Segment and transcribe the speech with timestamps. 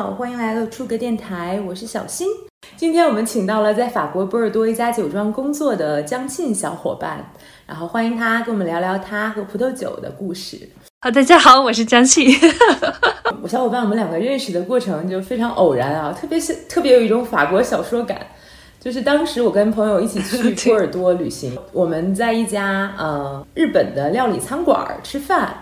[0.00, 2.26] 好，欢迎来到出格电台，我是小新。
[2.74, 7.22] 今天我们请到了在法国波尔多一家酒庄工作的江沁小伙伴，
[7.66, 10.56] 然后欢迎他跟我们聊聊他和葡萄酒的故事。
[11.02, 12.34] 好，大家好，我是江庆。
[13.42, 18.26] 我小伙伴，我们两个认识的过程就非常偶然啊，特别是特别有一种法国小说感。
[18.80, 25.54] 就是当时我跟朋友一起去 波尔多旅行，我们在一家呃日本的料理餐馆吃饭。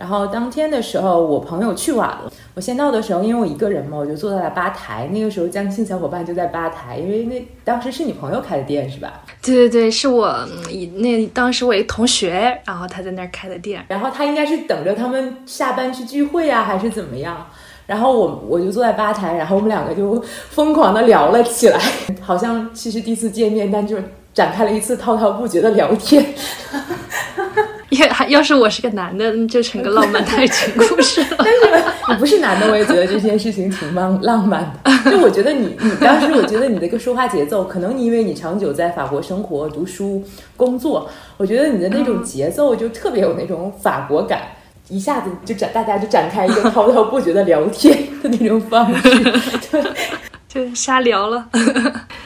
[0.00, 2.32] 然后当天的时候，我朋友去晚了。
[2.54, 5.06] 我先到的时候，因为我一个人嘛，我就坐在了吧台。
[5.12, 9.20] 那个时候，江青小伙伴就在吧台，因为那当时是你朋友开的店，是吧？
[9.42, 10.34] 对对对，是我
[10.96, 13.84] 那当时我一同学，然后他在那儿开的店。
[13.88, 17.46] 然后他应该是等着他们下班去聚会啊，还是怎么样？
[17.86, 21.78] 然后我我就坐在吧台，然后我们两个就疯狂的聊了起来，
[22.22, 23.98] 好像其实第一次见面，但就
[24.32, 26.24] 展开了一次滔滔不绝的聊天。
[27.98, 31.36] 要要是我是个男的，就成个浪漫爱情故事了。
[31.38, 35.10] 但是你不是男的，我也觉得这件事情挺浪浪漫的。
[35.10, 40.22] 就我觉得你你当时，我觉得你的个说话节奏，可能因为你长久在法国生活、读书、
[40.56, 44.40] 工作，我觉得你的那种节奏就特别有那种法国感，
[44.88, 49.32] 一下子就展大家就展开一个滔滔不绝的聊天的那种方式，
[50.48, 51.44] 就瞎聊了。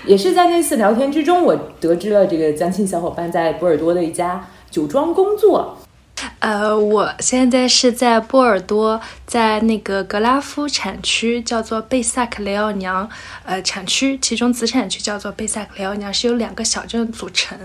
[0.05, 4.47] 也是在那次聊天之中，我得知了这个江青小伙伴在波尔多的一家。
[4.75, 5.79] 酒庄工作，
[6.41, 13.09] 呃，我现在是在波尔多，在那个格拉夫产区，叫做贝萨克雷奥娘，
[13.45, 17.57] 呃，产区其中子产区叫做贝萨克雷奥娘，是由两个小镇组成。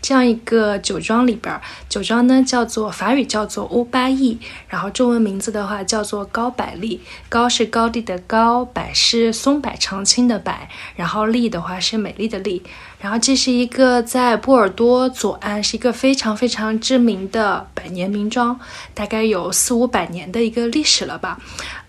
[0.00, 10.54] 这样一个酒庄里边，酒庄呢叫做法语叫做欧巴意，然后中文名字的话叫做高百利，高是高地的高，柏是松柏常青的柏，
[10.96, 12.62] 然后丽的话是美丽的丽。
[13.04, 18.58] 然后这是一个在波尔多左岸，是一个非常非常知名的百年名庄，
[18.94, 21.38] 大概有四五百年的一个历史了吧。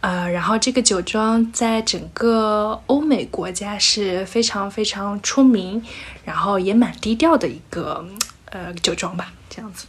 [0.01, 5.81] 呃，然后这个酒庄在整个欧美国家是非常非常出名，
[6.25, 8.05] 然后也蛮低调的一个
[8.51, 9.85] 呃酒庄吧，这样子。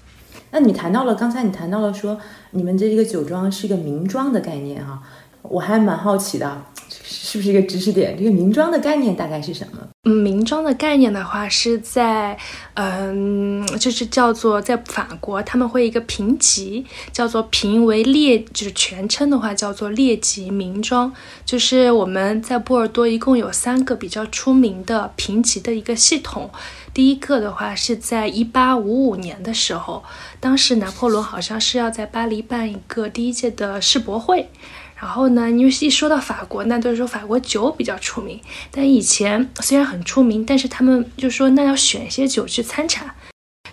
[0.52, 2.16] 那你谈到了刚才你谈到了说
[2.52, 5.02] 你们这一个酒庄是一个名庄的概念哈，
[5.42, 6.62] 我还蛮好奇的。
[7.08, 8.16] 是不是一个知识点？
[8.18, 9.78] 这个名庄的概念大概是什么？
[10.04, 12.36] 嗯，名庄的概念的话，是在，
[12.74, 21.12] 嗯，就是叫做在法国，他们会一个评级，叫做评为列，就是全称的话叫做列级名庄。
[21.44, 26.50] 就是我们在波尔多一共有三个比较出名的评级的一个系统。
[26.92, 30.02] 第一个的话是在一八五五年的时候，
[30.40, 34.48] 当时拿破仑好像是要在巴黎办一个第一届的世博会。
[34.98, 38.40] 然后呢，因为一说到法国，那都是说法国酒比较出名。
[38.70, 43.14] 但以前虽然很出名，但是他们就说那要选一些酒去参产，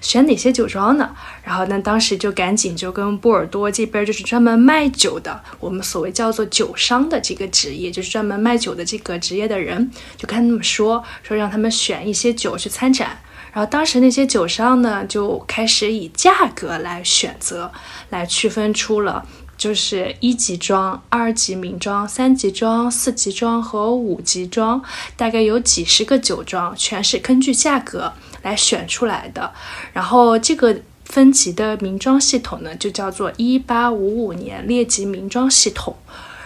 [0.01, 1.15] 选哪些酒庄呢？
[1.41, 13.17] 然后呢，当时就赶紧就跟波尔多这边就是专门卖酒的，我们所谓叫做酒商的这个职业，就是专门卖酒的这个职业的人，就跟他们说说让他们选一些酒去参展。
[13.53, 17.71] 然后当时那些酒商呢，就开始以价格来选择，
[18.09, 19.25] 来区分出了。
[19.63, 24.83] 就是一级庄、二级名庄、三级庄、四级庄和五级庄，
[25.15, 29.53] 大概有几十个酒庄，全是根据价格来选出来的。
[29.93, 30.75] 然后这个
[31.05, 35.95] 分级的名庄系统呢，就叫做一八五五年列级名庄系统。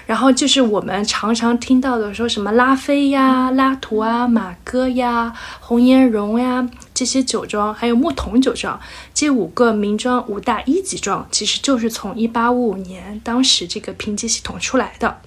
[0.06, 8.80] 然后就是我们常常听到的，说什么拉菲呀、拉图啊、马哥呀、红颜绒呀这些酒庄，还有木桶酒庄，
[9.14, 15.22] 这五个名庄五大一级庄，其实就是从一八五五年当时这个评级系统出来的。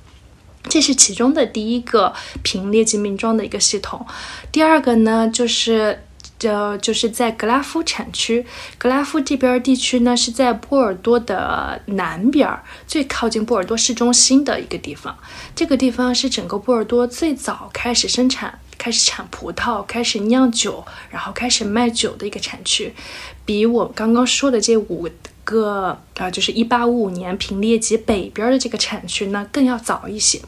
[0.69, 4.04] 这是其中的第一个评列级名庄的一个系统。
[4.50, 6.03] 第二个呢，就是。
[6.41, 8.47] 就就是在格拉夫产区，
[8.78, 12.48] 格拉夫这边地区呢，是在波尔多的南边，
[12.86, 15.14] 最靠近波尔多市中心的一个地方。
[15.54, 22.94] 这个地方是整个波尔多最早开始生产、开始产葡萄、开始酿酒，然后开始卖酒的一个产区，
[23.44, 25.06] 比我刚刚说的这五
[25.44, 30.41] 个啊，就是一八五五年平列级北边的这个产区呢，更要早一些。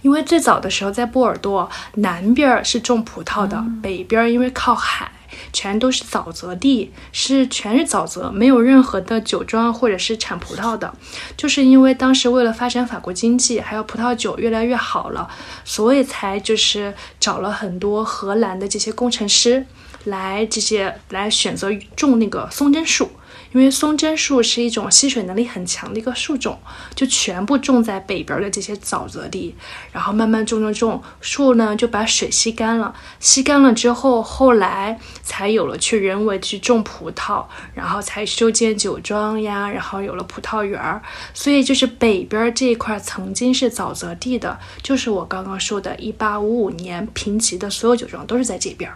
[0.00, 5.12] 因为最早的时候在波尔多南边是种葡萄的，北边因为靠海。
[5.52, 10.92] 全都是沼泽地，是全是沼泽，没有任何的酒庄或者是产葡萄的。
[11.36, 15.28] 就是因为当时为了发展法国经济，还有葡萄酒越来越好了，
[15.64, 19.66] 所以才就是找了很多荷兰的这些工程师
[20.04, 23.10] 来这些来选择种那个松针树。
[23.56, 26.58] 因为松针树是一种吸水能力很强的一个树种，
[26.94, 29.54] 就全部种在北边的这些沼泽地，
[29.90, 32.94] 然后慢慢种种种树呢，就把水吸干了。
[33.18, 41.00] 吸干了之后，后来才有了去人为去种葡萄，然后才修建酒庄呀，然后有了葡萄园儿。
[41.32, 48.92] 所以就是北边这一块曾经是沼泽地的，就是我刚刚说的，一八五五年评级的所有酒庄都是在这边。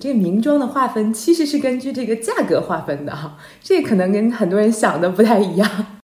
[0.00, 6.00] 这个名庄的划分其实是根据这个价格划分的哈，这可能跟很多人想的不太一样。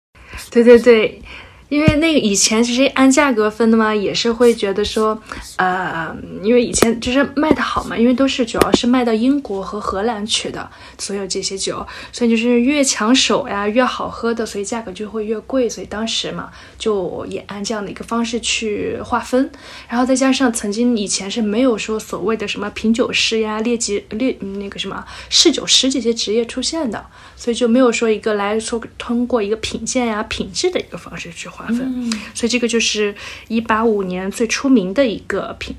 [0.49, 1.21] 对对对。
[1.67, 5.19] 因为那个以前其实按价格分的嘛，也是会觉得说，
[5.55, 10.69] 呃，因为以前就是卖的好嘛，因为都是主要是卖到英国和荷兰去的，
[10.99, 19.49] 所有这些酒，所以就是越抢手呀，越好喝的，所以价格就会越贵，所以当时嘛，就也按这样的一个方式去划分，
[19.89, 27.03] 然后再加上曾经以前是没有说所谓的什么品酒师呀、列级列那个什么侍酒师这些职业出现的，
[27.35, 31.49] 所以就没有说一个来说通过一个品鉴呀、品质的一个方式去。
[31.55, 33.15] 划分，所以这个就是
[33.47, 35.75] 一八五年最出名的一个评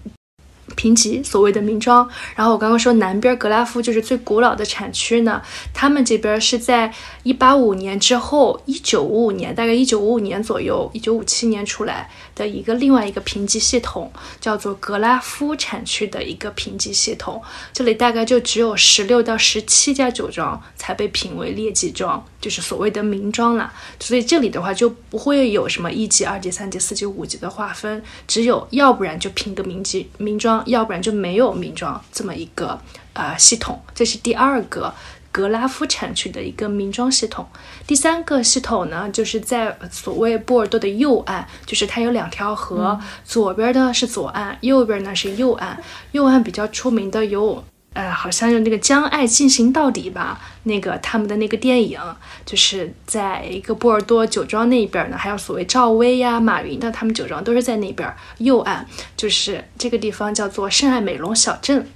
[0.74, 2.08] 评级，所谓的名庄。
[2.34, 5.40] 然后我刚刚说南边格拉夫就是最古老的产区呢，
[5.72, 6.92] 他们这边是在
[7.22, 12.10] 一八五年之后，一九五五年，大概一九五五年左右，一九五七年出来。
[12.36, 17.42] 的一个另外一个评级系统叫做格拉夫产区的一个评级系统，
[17.72, 23.72] 这里大概就只有十六到十七家酒庄才被评为列级庄，就是所谓的名庄了。
[23.98, 32.78] 所以这里的话就不会有什么一级、二级、三级、四级、五级的划分，只有要不然就评个名级名庄，要不然就没有名庄这么一个
[33.14, 33.80] 呃系统。
[33.94, 34.94] 这是第二个。
[35.36, 37.46] 格拉夫产区的一个名庄系统，
[37.86, 45.78] 第三个系统呢，就是在所谓波尔多的右岸，就是它有两条河，左边呢是左岸，右边呢是右岸。
[46.12, 47.62] 右岸比较出名的有，
[47.92, 52.00] 呃，好像有那个《将爱进行到底》吧，那个他们的那个电影，
[52.46, 58.10] 就是在一个波尔多酒庄那边呢，还有所谓赵薇呀、马云的他们酒庄都是在那边。
[58.38, 58.86] 右岸
[59.18, 61.86] 就是这个地方叫做圣爱美隆小镇。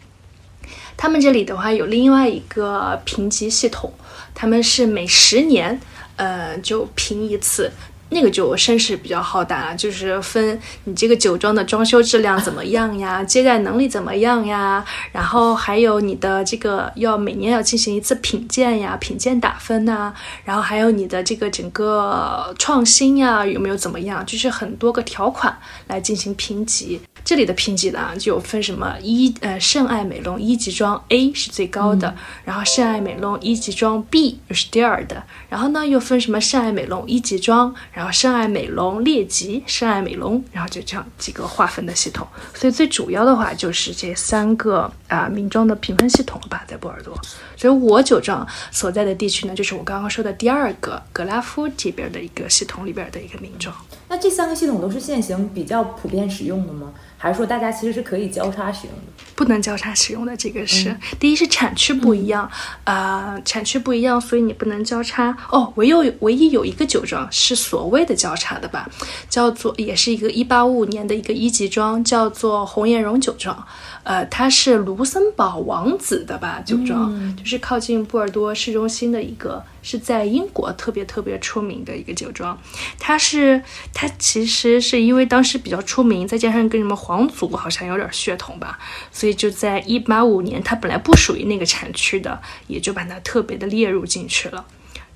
[1.01, 3.91] 他们这里的话有另外一个评级系统，
[4.35, 5.81] 他们是每十年，
[6.17, 7.73] 呃，就评一次，
[8.11, 20.13] 那个就声势比较浩大了，就是分你这个酒庄的装修质量怎么样呀，接待能力怎么样呀，然后还有你的这个要每年要进行一次品鉴呀，品鉴打分呐，
[20.45, 27.01] 然后还有你的这个整个创新呀有没有怎么样，就是很多个条款来进行评级。
[27.25, 32.15] 这里的评级呢，就分什么一呃圣爱美隆一级庄 A 是最高的，
[32.45, 42.27] 然后圣爱美隆一级庄 B 又是第二的，然后呢又分什么圣爱美隆一级庄，然后圣爱美隆列级，圣爱美隆，然后就这样几个划分的系统。
[42.55, 47.15] 所以最主要的话就是这三个啊名庄的评分系统了吧，在波尔多。
[47.57, 53.75] 所以我酒庄所在的地区呢，就是我刚刚说的第二个格拉夫这边的一个系统里边的一个名庄。
[54.09, 56.93] 那这三个系统都是现行比较普遍使用的吗？
[57.23, 59.03] 还是说大家其实是可以交叉使用的？
[59.37, 62.51] 不能交叉使用的，这个是第一是产区不一样，
[62.85, 65.37] 呃，产区不一样，所以你不能交叉。
[65.51, 68.89] 哦，唯有唯一有一个酒庄是所谓的交叉的吧，
[69.29, 73.67] 叫做也是一个一八五五年的一个一级庄，叫做红颜绒酒庄。
[74.03, 82.59] 呃，它是卢森堡王子的吧酒庄，就是靠近波尔多市中心的一个，是在英国特别特别出名的一个酒庄。
[82.99, 83.63] 它是
[83.93, 88.79] 它其实是因为当时比较出名，再加上跟什么王族好像有点血统吧，
[89.11, 94.65] 所以就在一八五年，它本来不属于那个产区的，也就把它特别的列入进去了。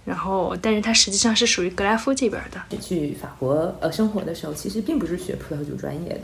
[0.05, 2.61] 然后，但是它实际上是属于格拉夫这边的。
[2.79, 6.23] 去法国呃生活的时候，其实并不是学葡萄酒专业的。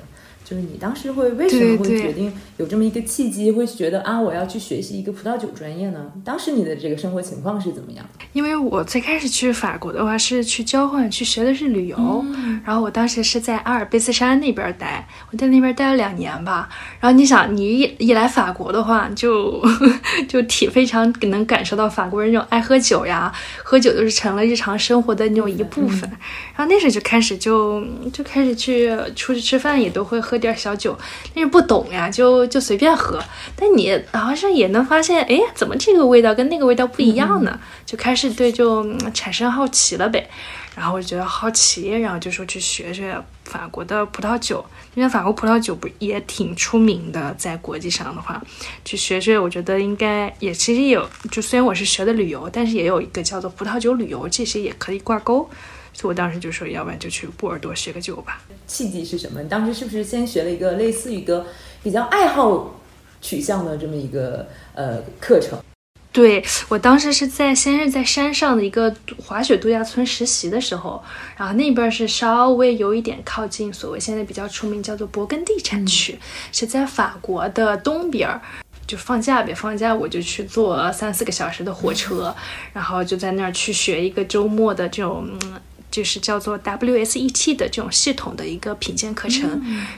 [0.50, 6.10] 就是你当时会为什么会决定有这么一个契机，会觉得啊，我要去学习一个葡萄酒专业呢？
[6.24, 8.04] 当时你的这个生活情况是怎么样？
[8.32, 12.24] 因为我最开始去法国的话是去交换，去学的是旅游，
[12.64, 16.68] 然后我当时是在阿尔卑斯山那边待，我在那边待了两年吧。
[16.98, 19.62] 然后你想，你一一来法国的话，就
[20.26, 26.10] 就体非常能感受到法国人那种爱喝酒呀，喝酒就是成了日常生活的那种一部分。
[26.56, 27.80] 然后那时候就开始就
[28.12, 30.39] 就开始去出去吃饭，也都会喝。
[30.40, 30.98] 点小酒，
[31.34, 33.22] 但是不懂呀，就就随便喝。
[33.54, 37.60] 但你好像也能发现，哎，怎么这个味道跟那个味道不一样呢？
[37.86, 40.28] 就开始对就产生好奇了呗。
[40.76, 48.40] 然后我就觉得好奇，然后就说去学学法国的葡萄酒，因为法国葡萄酒不也挺出名的，在国际上的话，
[48.84, 51.06] 去学学，我觉得应该也其实有。
[51.30, 55.50] 就虽然我是学的旅游，但是也有一个叫做葡萄酒旅游，这些也可以挂钩。
[55.92, 58.40] 所以我当时就说，要不然就去波尔多学个酒吧。
[58.70, 59.42] 契机是什么？
[59.42, 61.44] 你当时是不是先学了一个类似于一个
[61.82, 62.80] 比较爱好
[63.20, 65.58] 取向的这么一个呃课程？
[66.12, 71.02] 对我当时是在先是在山上的一个滑雪度假村实习的时候，
[71.36, 76.16] 然后那边是稍微有一点靠近所谓现在比较出名叫做勃艮第产区，
[76.52, 78.40] 是在法国的东边儿。
[78.86, 82.34] 就放假呗，放假我就去坐三四个小时的火车，
[82.72, 85.28] 然后就在那儿去学一个周末的这种。
[85.90, 89.48] 就是叫做 WSET 的这种系统的一个品鉴课程，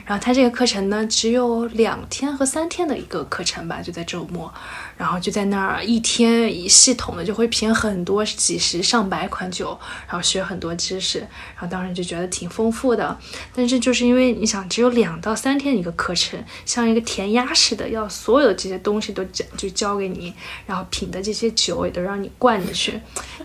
[0.05, 4.53] 然后它这个课程呢只有两天和三天的一个课程吧，就在周末，
[5.03, 13.17] 然后就在那儿一天一系统的就会品很多几十上百款酒，然后学很多知识，然后当时就觉得挺丰富的。
[13.53, 20.33] 但是就是因为你想只有两到三天一个课程，像一个填鸭似的，要所有的这些东西都教就教给你，
[20.65, 22.97] 然后品的这些酒也都让你灌进去，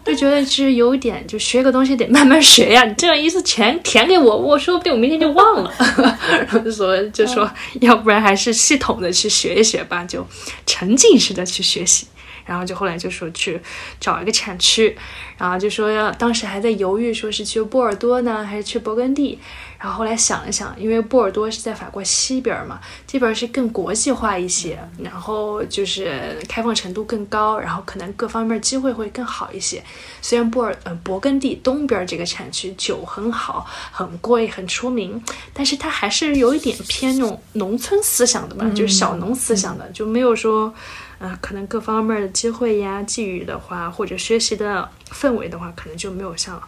[0.05, 2.41] 就觉得是有点就学个东西得慢慢。
[2.41, 2.85] 学呀！
[2.85, 5.73] 你这样一次全填给我，我说不定我明天就忘了。
[6.31, 7.51] 然后就说就说，
[7.81, 10.25] 要不然还是系统的去学一学吧，就
[10.65, 12.07] 沉浸式的去学习。
[12.45, 13.61] 然后就后来就说去
[14.01, 14.97] 找一个产区，
[15.37, 19.39] 然后就说要当时还在犹豫，说是去波尔多呢，还是去勃艮第。
[19.79, 29.85] 然后后来想了想，因为波尔多是在法国西边嘛，这边是更国际化一些，然后就是开放程度更高，然后可能各方面机会会更好一些。
[30.23, 40.73] 虽然波尔呃勃艮第东边这个产区酒很好，很贵，很出名，但是它还是有一点偏那种农村思想的吧，就是小农思想的，就没有说，
[41.19, 46.61] 啊，可能各方面的机会呀、际遇的话，或者学习的氛围的话，可能就没有像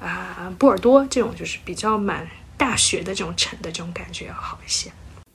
[0.00, 2.26] 啊波尔多这种就是比较满。
[2.58, 4.90] 大学的这种城的这种感觉要好一些。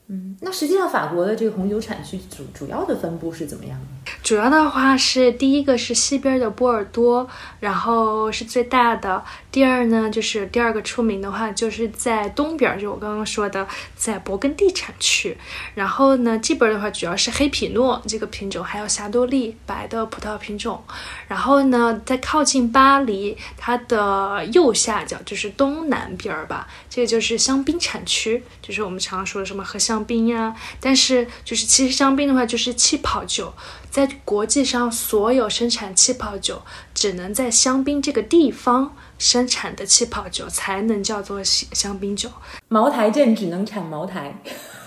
[0.08, 4.12] 嗯，那实际上法国的这个红酒产区主主要的分布是怎么样的？
[4.22, 7.28] 主要的话是第一个是西边的波尔多，
[7.62, 9.24] 然后是最大的。
[9.50, 15.38] 第二呢，就是第二个出名的话，就是在东边，就我刚刚说的，在勃艮第产区。
[15.74, 20.84] 然后呢，这边的话主要是黑皮诺这个品种，还有霞多丽白的葡萄品种。
[21.30, 29.93] 然后呢，在靠近巴黎，它的右下角就是东南边儿吧，这个就是香槟产区，就是我们常说的什么和香。
[29.94, 33.54] 香槟呀，但是就是其实香槟的话就是气泡酒，
[33.92, 36.60] 在国际上所有生产气泡酒，
[36.96, 42.28] 只能在香槟这个地方生产的气泡酒才能叫做香香槟酒。
[42.70, 44.36] 茅台镇只能产茅台，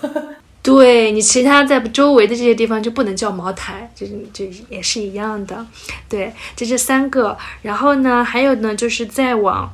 [0.61, 5.65] 对你其他在周围的这些地方就不能叫茅台，这这也是一样的。
[6.09, 9.71] 对，这是三个，然后呢，还有呢，就是再往。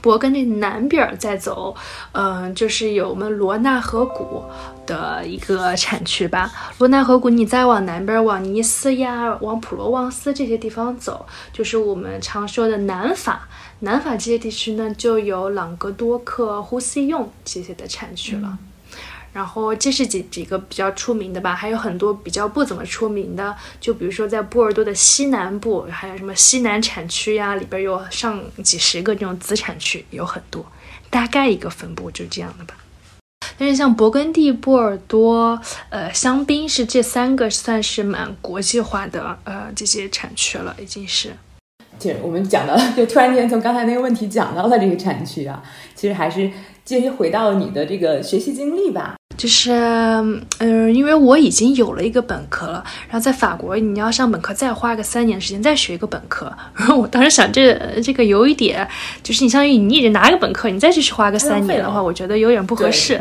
[0.00, 1.74] 勃艮第南边儿再走，
[2.12, 4.42] 嗯，就是有我们罗纳河谷
[4.86, 6.50] 的一个产区吧。
[6.78, 13.48] 罗纳河谷，你再往南边儿，往尼斯呀，往普罗旺斯这些地方走，就是我们常说的南法。
[13.80, 18.56] 南法这些地区呢，就有朗格多克、呼西用这些的产区了。
[19.32, 30.64] 然后这是几几个比较出名的吧，还有很多比较不怎么出名的，就比如说在波尔多的西南部，还有什么西南产区呀，里边有上几十个这种子产区，有很多，
[31.08, 32.74] 大概一个分布就这样的吧。
[33.58, 35.60] 但是像勃艮第、波尔多、
[35.90, 41.32] 呃香槟是这三个算是蛮国际化的呃这些产区了，已经是。
[41.98, 45.62] 就我们讲到，就突然间从刚才那个问题讲到了这个产区啊，
[45.94, 46.50] 其实还是
[46.84, 49.14] 继续回到你的这个学习经历吧。
[49.36, 49.72] 就是，
[50.58, 58.86] 嗯，因为我已经有了一个本科了，然后在法国，你要上本科再花个三年时间再学一个本科， 然后我当时想，这这个有一点，
[59.22, 63.20] 就是你相当于你已经拿一个本科，你再继续花个三年的话，我觉得有点不合适。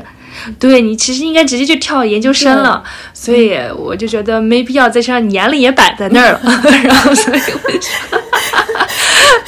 [0.58, 2.82] 对你其实应该直接就跳研究生了，
[3.14, 6.42] 所以我就觉得没必要再上，年龄也摆在那儿了，
[6.84, 8.18] 然后所以我就。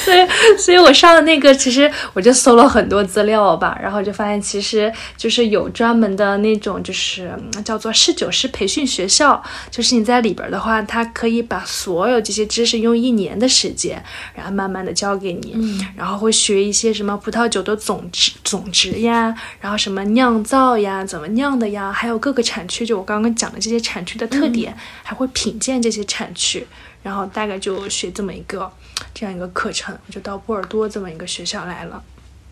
[0.04, 7.32] 所以，所以我上的那个，其实我就搜了很多资料吧，然后就发现，其实就是有专门的那种，就是
[7.64, 9.42] 叫做侍酒师培训学校，
[9.72, 14.04] 就是你在里边的话，他可以把所有这些知识用一年的时间，
[14.36, 15.56] 然后慢慢的教给你，
[15.96, 26.66] 然后会学一些什么葡萄酒的总值、总值呀，然后什么酿造呀，怎么酿的呀，还有各个产区，就我刚刚讲的这些产区的特点，还会品鉴这些产区。
[27.04, 28.72] 然后大概就学这么一个
[29.14, 32.04] 这样一个课程，就到波尔多这么一个学校来了。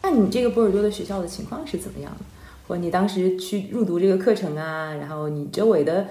[0.03, 2.25] 那你这个波尔多的学校的情况是怎么样的？
[2.67, 6.07] 或你当时去入读这个课程啊，然后你周围的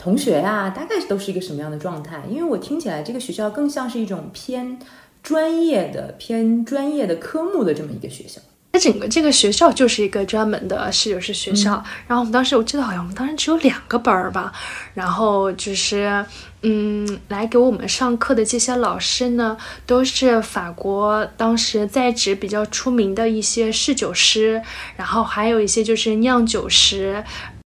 [0.00, 2.22] 同学呀，大概都是一个什么样的状态？
[2.30, 4.78] 因为我听起来这个学校更像是一种偏
[5.22, 8.40] 专业的、偏专业的科目的这么一个学校。
[8.72, 11.82] 它整个这个学校就是一个专门的侍酒师学校。
[12.06, 14.52] 然后我们当时我记得好像我们当时只有两个班儿吧。
[14.94, 16.24] 然后就是，
[16.62, 24.60] 嗯，来给我们上课的这些老师呢，都是法国当时在职比较出名的一些侍酒师，
[24.96, 27.22] 然后还有一些就是酿酒师，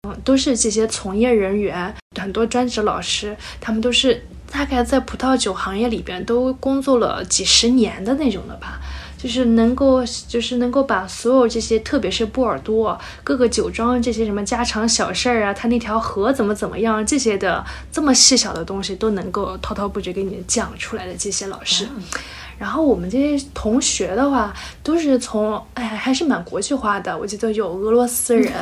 [0.06, 1.92] 嗯，都是这些从业人员。
[2.20, 8.80] 很多专职老师，他们都是大概在葡萄酒行业里边都工作了几十年的那种的吧。
[9.18, 21.86] 就是能够就是能够把所有这些，特别是波尔多各个酒庄这些什么家常小事儿啊，他那条河怎么怎么样这些的这么细小的东西都能够滔滔不绝给你讲出来的这些老师。
[22.58, 27.16] 然后我们这些同学的话，都是从哎还是蛮国际化的。
[27.16, 28.52] 我记得有俄罗斯人，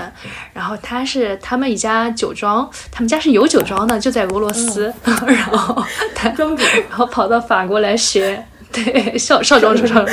[0.52, 5.82] 然后他是他们一家酒庄，他们家是有酒庄的，就在俄罗斯， 然后
[6.14, 8.46] 他然后跑到法国来学，
[8.84, 10.12] 对少少庄主少庄主，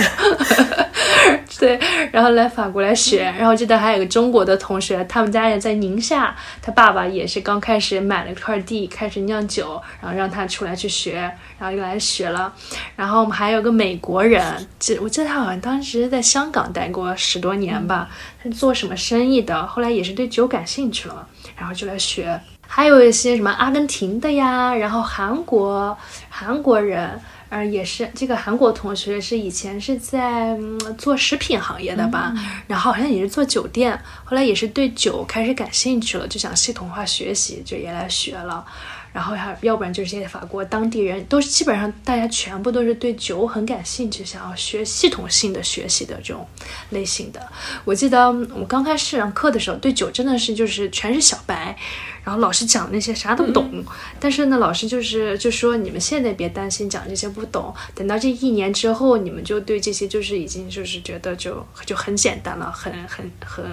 [1.60, 1.80] 对，
[2.12, 3.24] 然后来法国来学。
[3.38, 12.54] 然后记得还有个中国的同学，他们家也在宁夏，他爸爸也是刚开始买了一块地，开始酿酒，然后让他出来去学，然后就来学了。
[12.96, 14.42] 然后我们还有个美国人，
[14.80, 18.10] 记我记得他好像当时在香港待过十多年吧，
[18.42, 21.28] 他是做什么生意的，后来也是对酒感兴趣了，
[21.58, 22.40] 然后就来学。
[22.66, 25.96] 还有一些什么阿根廷的呀，然后韩国
[26.30, 27.20] 韩国人。
[27.54, 30.58] 呃，也是这个韩国同学是以前是在
[30.98, 32.34] 做食品行业的吧，
[32.66, 33.96] 然后好像也是做酒店，
[34.26, 38.66] 后来也是对酒开始感兴趣了，就想系统化学习，就也来学了。
[39.14, 46.46] 然后还要不然就是现在法国当地人，都是基本上大家全部都是对酒很感兴趣，想要学系统性的学习的这种
[46.90, 47.40] 类型的。
[47.86, 51.78] 我记得我刚开始上课的时候，对酒真的是就是全是小白。
[52.26, 53.84] 然后老师讲那些啥都不懂，
[54.18, 63.66] 但是呢，老师就是就说你们现在别担心讲这些不懂，等到这一年之后，你们就对这些就是已经就是觉得就就很简单了，很很很，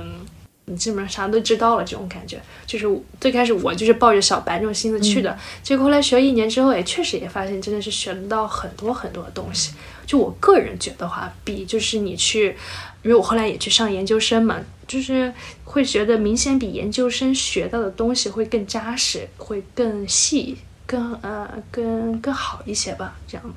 [0.70, 2.40] 你基本上啥都知道了这种感觉。
[2.64, 2.86] 就是
[3.20, 9.74] 最开始我就是抱着小白这种心思去的，结果后来学了一年之后，也确实也发现真的是学得到很多很多的东西。
[10.06, 12.56] 就我个人觉得话，比就是你去，
[13.02, 15.32] 因为我后来也去上研究生嘛，就是
[15.64, 23.16] 会觉得明显比研究生学到的东西会更扎实，会更细，更呃更更好一些吧。
[23.28, 23.54] 这样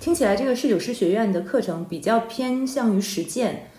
[0.00, 3.70] 听起来，这个侍酒师学院的课程比较偏向于实践。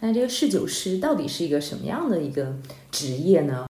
[0.00, 2.54] 那这个侍酒师到底是一个什么样的一个
[2.90, 3.66] 职业呢？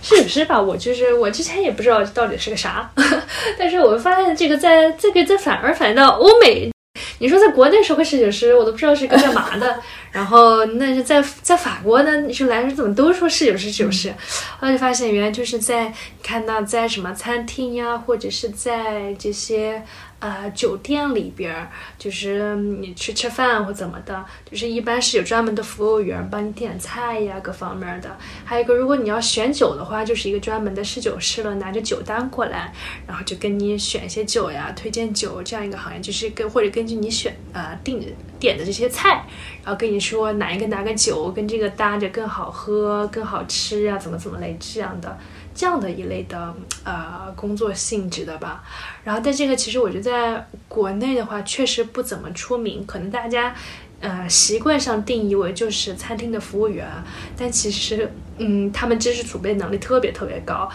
[0.00, 2.92] 侍酒师吧，我就是我之前也不知道到底是个啥，
[3.58, 6.70] 但是我发现这个在这个在反而反映到欧美。
[7.18, 9.80] 你说在国内说个侍酒师，我都不知道是个干嘛的。
[10.12, 14.14] 然后那是在在法国呢，你说来人怎么都说是酒师侍酒师？
[14.58, 19.82] 后来就发现原来就是在看到在什么餐厅呀，或者是在这些。
[20.22, 28.16] 呃，酒店里边儿就是你去吃饭或怎么的，就是一般是有专门的服务员帮你点菜呀，各方面的。
[28.44, 32.72] 还有一个，如果你要选酒的话，就是一个专门的侍酒师了，拿着酒单过来，
[33.04, 38.00] 然后就跟你选一些酒呀，推荐酒这样一个行业，就是跟或者根据你选呃定
[38.38, 39.26] 点的这些菜，
[39.64, 45.16] 然后跟你说哪一个哪个酒跟这个搭着更好喝、更好吃啊，怎么怎么类这样的。
[45.54, 48.64] 这样的一类的呃工作性质的吧，
[49.04, 53.54] 然后但这个其实我觉得在国内的话确实不怎么出名，可能大家
[54.00, 56.88] 呃习惯上定义为就是餐厅的服务员，
[57.36, 60.66] 但其实嗯他们知识储备能力特别特别高。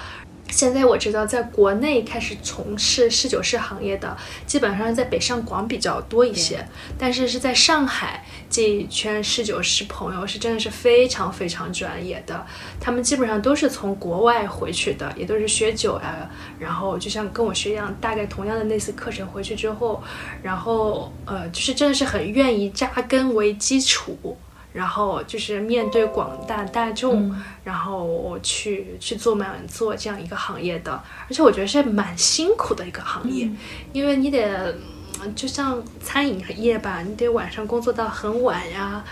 [0.49, 6.65] 现在我知道，在国内开始从事侍酒师行业的，基本上在北上广比较多一些。
[6.97, 12.45] 但是是在上海这一圈侍酒师朋友是真的是非常非常专业的，
[12.79, 16.29] 他们基本上都是从国外回去的，也都是学酒呀。
[16.57, 20.01] 然后就像跟我学一样，大概同样的类似课程回去之后，
[20.41, 24.37] 然后呃，就是真的是很愿意扎根为基础。
[24.77, 30.91] 然后就是面对广大大众，然后去去做满做这样一个行业的，
[31.27, 33.49] 而且我觉得是蛮辛苦的一个行业，
[33.91, 34.77] 因为你得
[35.35, 39.03] 就像餐饮业吧，你得晚上工作到很晚呀。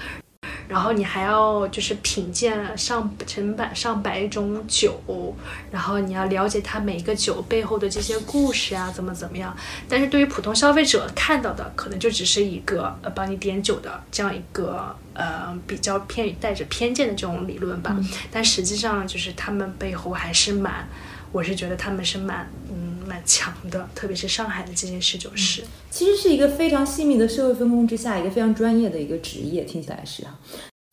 [0.68, 5.36] 然后你还要就是品鉴上成百上百种酒，
[5.72, 9.56] 然后你要了解它每一个酒背后的这些故事啊，怎么怎么样。
[9.88, 17.96] 但是对于普通消费者看到的，可能就只是一个呃帮你点酒的这样一个呃比较偏带着偏见的这种理论吧。
[18.32, 20.88] 但实际上就是他们背后还是蛮，
[21.32, 22.85] 我是觉得他们是蛮嗯。
[23.06, 30.40] 蛮强的，特别是上海的这些侍酒师，其实是一个非常细密的社会分工之下，一个非常专业的一个职业，听起来是啊。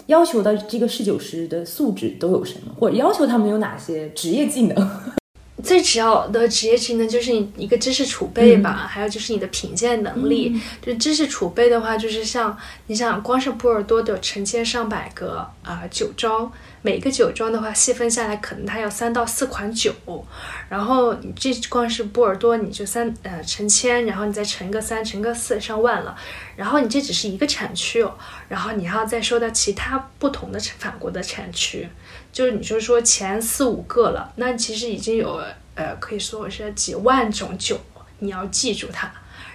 [0.07, 4.77] 要求的这个侍酒师的素质都有什么，或者要求他们有哪些职业技能？
[5.62, 10.61] 最主要的职业技能就是你一个知识储备吧，还有就是你的品鉴能力。
[10.85, 16.51] 就知识储备的话，就是像你想，光是波尔多的成千上百个啊酒庄。
[16.85, 19.95] 每个酒庄的话，细分下来可能它要三到四款酒，
[20.68, 26.16] 然后你这光是波尔多你就三呃成千，然后你再乘个三乘个四上万了，
[26.57, 28.12] 然后你这只是一个产区哦，
[28.49, 31.88] 然后你还要再说到其他不同的法国的产区，
[32.33, 35.40] 就是你就说前四五个了，那其实已经有
[35.77, 37.81] 呃可以说是几万种酒，
[38.18, 39.09] 你要记住它。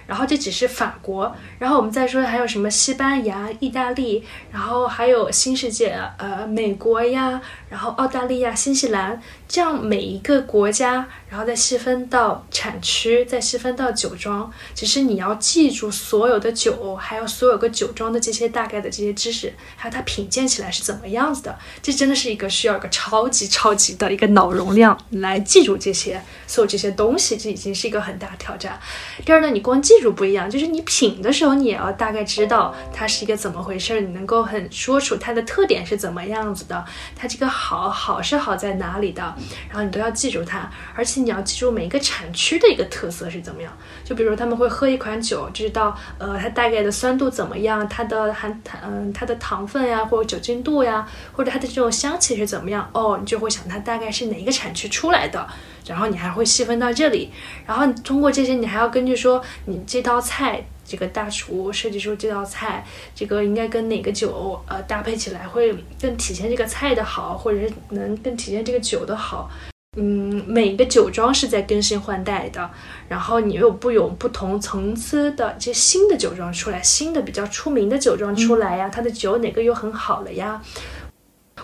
[0.08, 14.48] 然后这只是法国，然后我们再说还有什么西班牙、意大利，然后还有新世界，呃，美国呀，然后澳大利亚、新西兰，这样每一个国家，然后再细分到产区，再细分到酒庄。
[14.74, 21.58] 其实你要记住所有的酒，还有所有个酒庄的这些大概的这些知识，还有它品鉴起来是怎么样子的。
[21.82, 28.78] 这真的是一个需要一个超级超级的一个脑容量来记住这些所有这些东西，这已经是一个很大挑战。
[29.24, 29.78] 第二呢，你光。
[29.80, 36.84] 记住不一样，就是你品的时候，你也要大概知道它是一个怎么回事，你能够很说出它的特点是怎么样子的，
[37.16, 39.34] 它这个好好是好在哪里的，
[39.68, 43.72] 然后你都要记住它，而且你要记住每一个产区的一个特色是怎么样。
[44.04, 55.46] 就比如他们会喝一款酒，知道呃它大概的酸度怎么样，它的含糖嗯它的糖分呀，或者酒精度呀，或者它的这种香气是怎么样，哦，你就会想它大概是哪一个产区出来的。
[55.86, 57.30] 然后你还会细分到这里，
[57.66, 69.50] 然后通过这些，你还要根据说你这道菜，这个大厨设计出这道菜，这个应该跟哪个酒呃搭配起来会更体现这个菜的好，或者是能更体现这个酒的好。
[69.96, 72.70] 嗯，每个酒庄是在更新换代的，
[73.08, 80.62] 然后你又不有不同层次的这新的酒庄出来，新的比较出名的酒庄出来呀，它的酒哪个又很好了呀？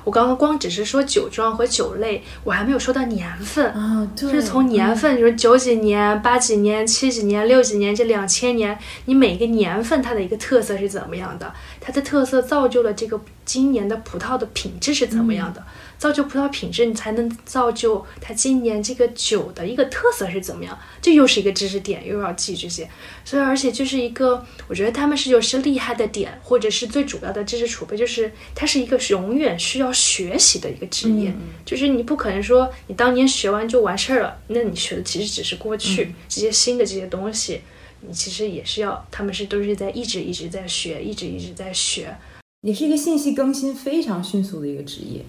[0.02, 11.52] 我刚刚光只是说酒庄和酒类，我还没有说到年份啊，就是从年份，就是九几年、八几年、七几年、六几年这两千年，你每个年份它的一个特色是怎么样的？
[11.80, 15.62] 它的特色造就了这个今年的葡萄的品质是怎么样的？
[15.98, 20.78] 造就葡萄品质，你才能造就它今年这个酒的一个特色是怎么样？
[21.00, 22.88] 这又是一个知识点，又要记这些，
[23.24, 37.61] 所以而且就是一个，我觉得他们是有些厉害的点，或者是最主要的知识储备，就是它是一个永远需要学习的一个职业，就是你不可能说你当年学完就完事儿了，那你学的其实只是过去这些新的这些东西，
[38.00, 42.14] 你其实也是要，他们是都是在一直一直在学，一直一直在学，
[42.62, 45.24] 也是一个信息更新非常迅速的一个职业。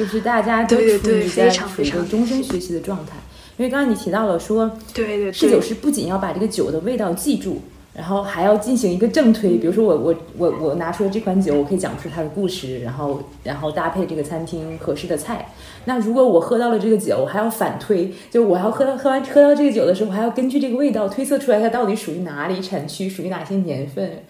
[0.00, 3.12] 就是大家都处于在处于一个终身学习的状态，
[3.58, 7.60] 因为刚刚你提到了说，对对，侍酒师不仅要把这个酒的味道记住。
[8.00, 15.46] 然后还要进行一个正推，比如说我我我我拿出了这款酒，我可以讲出它的故事，然后然后搭配这个餐厅合适的菜。
[15.84, 24.24] 那如果我喝到了这个酒，我还要反推，就我要喝到喝完喝到这个酒的时候，我还要根据这个味道推测出来它到底属于哪里产区，属于哪些年份。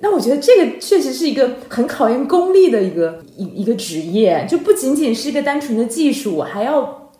[0.00, 7.10] 那我觉得这个确实是一个很考验功力的一个一一个职业，就不仅仅是一个单纯的技术，还要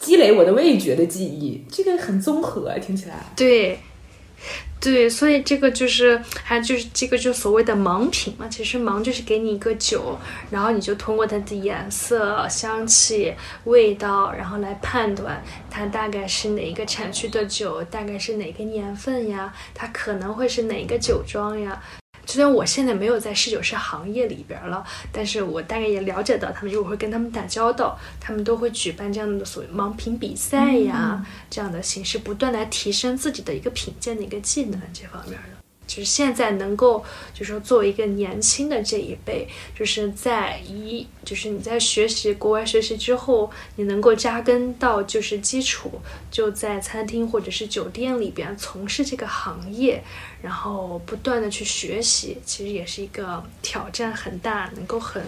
[0.00, 3.14] 积累我的味觉的记忆，这个很综合，听起来。
[3.36, 3.78] 对。
[4.84, 8.46] 对，所以这个就是，还就是这个就所谓的盲品嘛。
[8.48, 10.18] 其实盲就是给你一个酒，
[10.50, 21.82] 然后你就通过它的颜色、香气、味道，然后来判断它大概是哪一个产区的酒，大概是哪个年份呀，它可能会是哪个酒庄呀。
[22.26, 35.64] 虽然我现在没有在侍酒师行业里边了，但是我大概也了解到，他们因为我会跟他们打交道，他们都会举办这样的所谓盲品比赛呀，这样的形式，不断来提升自己的一个品鉴的一个技能这方面的。
[35.86, 39.46] 就是现在能够，就是说作为一个年轻的这一辈，
[39.78, 50.02] 就是在一，就是你在学习国外学习之后，你能够扎根到就是基础，就在餐厅或者是酒店里边从事这个行业，
[50.44, 55.22] 然后不断的去学习，其实也是一个挑战很大，能够很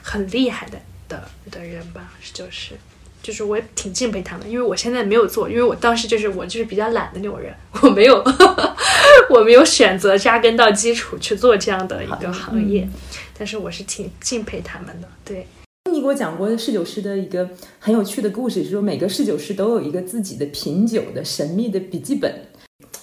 [0.00, 0.78] 很厉害的
[1.08, 2.74] 的的人吧，就是。
[3.22, 8.16] 就是我也挺敬佩他们，因为我现在没有做，因为我当时就是我就是比较懒的那种人， 我没有，
[9.28, 12.88] 我没有选择扎根到基础去做这样的一个行业，
[13.36, 15.08] 但是我是挺敬佩他们的。
[15.22, 15.46] 对，
[15.92, 17.46] 你给我讲过侍酒师的一个
[17.78, 22.34] 很有趣的故事，是说每个侍酒师都有一个自己的品酒的神秘的笔记本，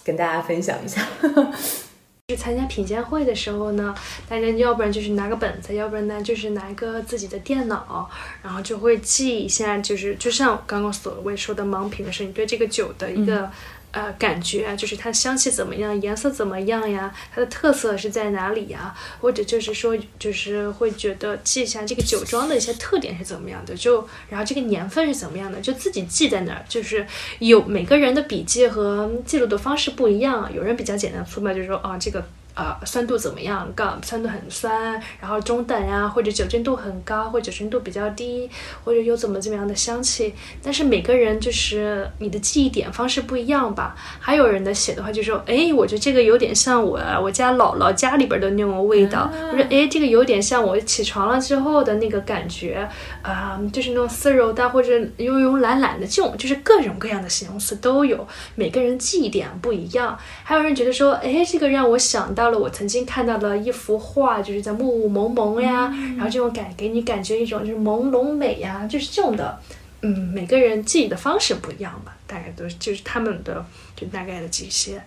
[0.07, 1.05] 跟大家分享一下。
[2.29, 3.95] 去参加品鉴会的时候呢，
[4.27, 8.09] 大家要不然就是拿个本子，要不然呢就是拿一个自己的电脑，
[8.41, 13.51] 然后就会记一下，就是就像刚刚所谓说的盲品的时候，你对这个酒的一个。
[13.91, 17.11] 呃，感觉就是它香气怎么样，颜色怎么样呀？
[17.33, 18.93] 它的特色是在哪里呀？
[19.19, 26.63] 或者就是说，就是会觉得记一下这个酒庄的一些特点是怎么样的，就然后这个年份是怎么样的，就自己记在那儿。
[26.69, 27.07] 就是
[27.39, 32.23] 有每个人的笔记和记录的方式不一样，有人比较简单粗暴，就是说啊，这个
[32.57, 38.49] 呃酸度怎么样，高酸度很酸，然后中等呀，或者酒精度很高，或者酒精度比较低，
[38.83, 40.33] 或者有怎么怎么样的香气。
[40.63, 43.95] 但是每个人就是你的记忆点方式不一样吧。
[44.19, 52.89] 还有人的写的话就说，哎，我觉得这个有点像我我家姥姥家里边的那种味道，我说哎，这个有点像我起床了之后的那个感觉，
[53.21, 58.27] 啊，就是那种丝柔的或者慵慵懒懒的这种，就是各种各样的形容词都有。
[58.55, 60.17] 每个人记忆点不一样。
[60.43, 69.59] 还有人觉得说，哎，这个让我想到了我曾经看到的一幅画，就是在雾雾蒙蒙呀，然后这种感给你感觉一种就是朦胧美呀，就是这种的。
[70.01, 75.01] 嗯，每个人记忆的方式不一样吧，大概都是就是他们的就大概的这些，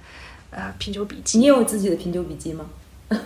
[0.50, 1.38] 呃，品酒笔记。
[1.38, 2.66] 你有自己的品酒笔记吗？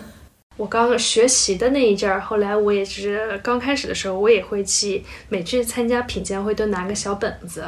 [0.56, 7.64] 我刚学习的那一阵儿，后来我也是刚开始的时候，我也会记，每次参加品鉴会都拿个小本子。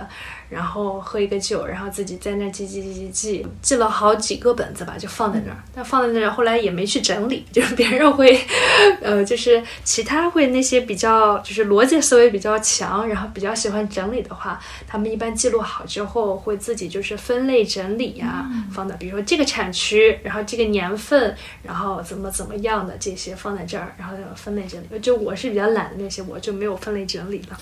[0.49, 5.59] 然后喝一个酒，然后自己在那记记记记记，记了好几个本子吧，就放在那儿。
[5.75, 7.45] 但放在那儿，后来也没去整理。
[7.53, 8.39] 就是别人会，
[9.03, 24.99] 呃，就是其他会那些比较就是逻辑思维比较强，然后比较喜欢整理的话，他们一般记录好之后会自己就是分类整理呀，放在比如说这个产区，然后这个年份，然后怎么怎么样的这些放在这儿，然后分类整理。
[25.01, 27.59] 就我是比较懒的那些，我就没有分类整理了。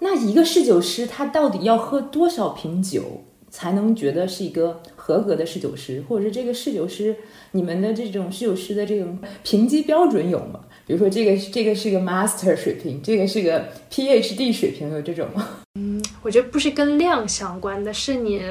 [0.00, 7.16] 那一个侍酒师他到底要喝多少瓶酒才能觉得是一个合格的侍酒师，或者是这个侍酒师
[7.52, 10.60] 你们的这种侍酒师的这种评级标准有吗？
[10.86, 15.48] 比如说这个 这个是个 master 水平，这个是个 PhD 水平，有这种吗？
[15.80, 18.42] 嗯，我觉得不是跟量相关的，是你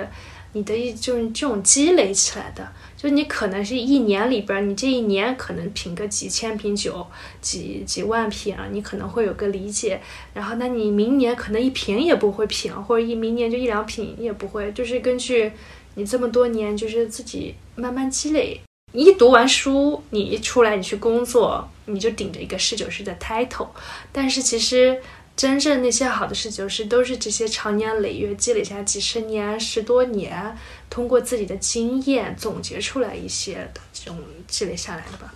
[0.54, 2.68] 你的一就是这种积累起来的。
[2.98, 7.06] 就你可能是一年里边，你这一年可能品个几千瓶酒，
[7.40, 10.02] 几几万瓶啊，你可能会有个理解。
[10.34, 15.52] 然后，那你明年可能一瓶也不会品，或者一明年就一两瓶也不会，就是根据
[15.94, 18.60] 你这么多年就是自己慢慢积累。
[18.94, 23.68] 你一读完书，你一出来你去工作，你就顶着一个侍酒师的 title，
[24.12, 25.00] 但是其实。
[25.38, 30.58] 真正那些好的侍酒师，都是这些长年累月积累下几十年、十多年，
[30.90, 35.32] 通过自己的经验总结出来一些的这种积累下来的吧。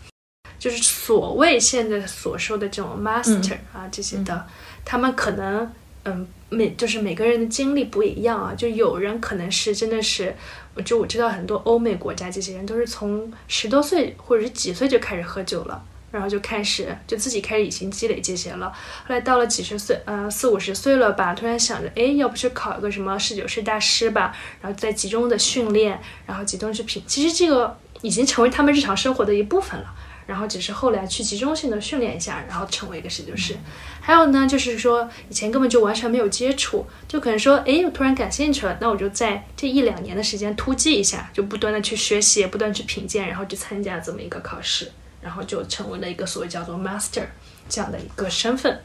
[0.57, 4.47] 就是所谓现在所说的这种 master 啊这些的，
[4.83, 5.71] 他们可能
[6.05, 8.55] 嗯每就是每个人的经历不一样啊。
[8.55, 10.35] 就有人可能是真的是，
[10.83, 15.85] 就我知道很多欧美国家这些人都是从十多岁或者是几岁就开始喝酒了。
[16.11, 18.67] 然后就开始就自己开始已经积累这些了。
[18.69, 24.35] 后来到了几十岁，呃，四五十岁了吧，突然想着，哎，要不去考一个什么侍酒师大师吧？
[24.61, 27.01] 然后再集中的训练，然后集中去品。
[27.07, 29.95] 其实这个已经成为他们日常生活的一部分了。
[30.27, 33.53] 然后只是后来去集中性的训练一下，然后成为一个侍酒师。
[33.99, 44.89] 还有呢，就是说以前根本就完全没有接触，就可能说，哎，我突然感兴趣了，那我就在这一两年的时间突击一下，就不断的去学习，不断去品鉴，然后去参加这么一个考试。
[45.21, 47.23] 然后就成为了一个所谓叫做 master
[47.69, 48.79] 这样的一个身份。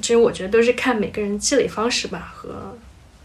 [0.00, 2.76] 其实我觉得都是看每个人积累方式吧，和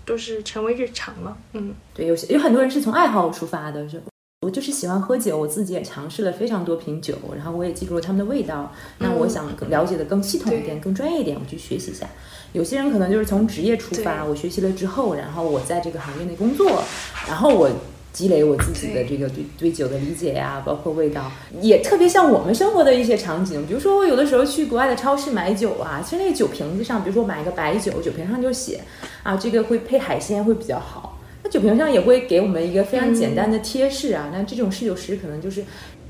[0.05, 1.37] 都是成为日常了。
[1.51, 3.99] 嗯，对，有些有很多人是从爱好出发的，就
[4.41, 8.73] 我就是喜欢喝酒，我自己也尝试了非常多瓶酒，然后我也记住了他们的味道。
[8.99, 12.07] 那我想了解的更系统一点、更专业一点，我去学习一下。
[12.53, 16.83] 有些人可能就是从职业出发，我学习了之后，然后我在这个行业内工作，
[17.27, 17.69] 然后我。
[18.13, 23.65] 积累我自己的这个对对酒的理解呀，包括味道，也特别像我们生活的一些场景。
[23.65, 28.81] 比如说，我有的时候去国外的超市买酒啊，其实那个酒瓶子上，比如说买一个白酒，酒瓶上就写
[29.23, 31.19] 啊，这个会配海鲜会比较好。
[31.43, 34.29] 那酒瓶上也会给我们一个非常简单的贴士啊。
[34.31, 35.63] 那这种侍酒师可能就是，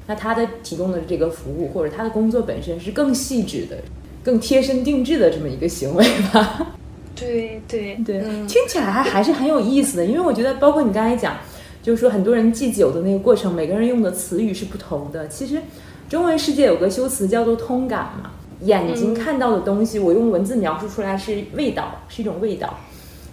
[0.06, 3.78] 那他的提供的这个服务或者他的工作本身是更细致的、
[4.22, 6.76] 更贴身定制的这么一个行为吧。
[7.16, 11.38] 对对对，听起来还还是很有意思的，因为我觉得，包括你刚才讲。
[11.84, 15.28] 就是说，很多人祭酒的那个过程，每个人用的词语是不同的。
[15.28, 15.62] 其实，
[16.08, 22.74] 中文世界有个修辞叫做通感嘛，眼睛看到的东西，我用文字描述出来是味道，是一种味道。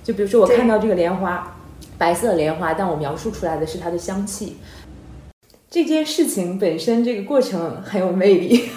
[0.03, 1.57] 就比如说，我看到这个莲花，
[1.97, 4.57] 白色的莲花，但我描述出来的是它的香气。
[5.71, 8.71] 这件事情本身，这个过程很有魅力，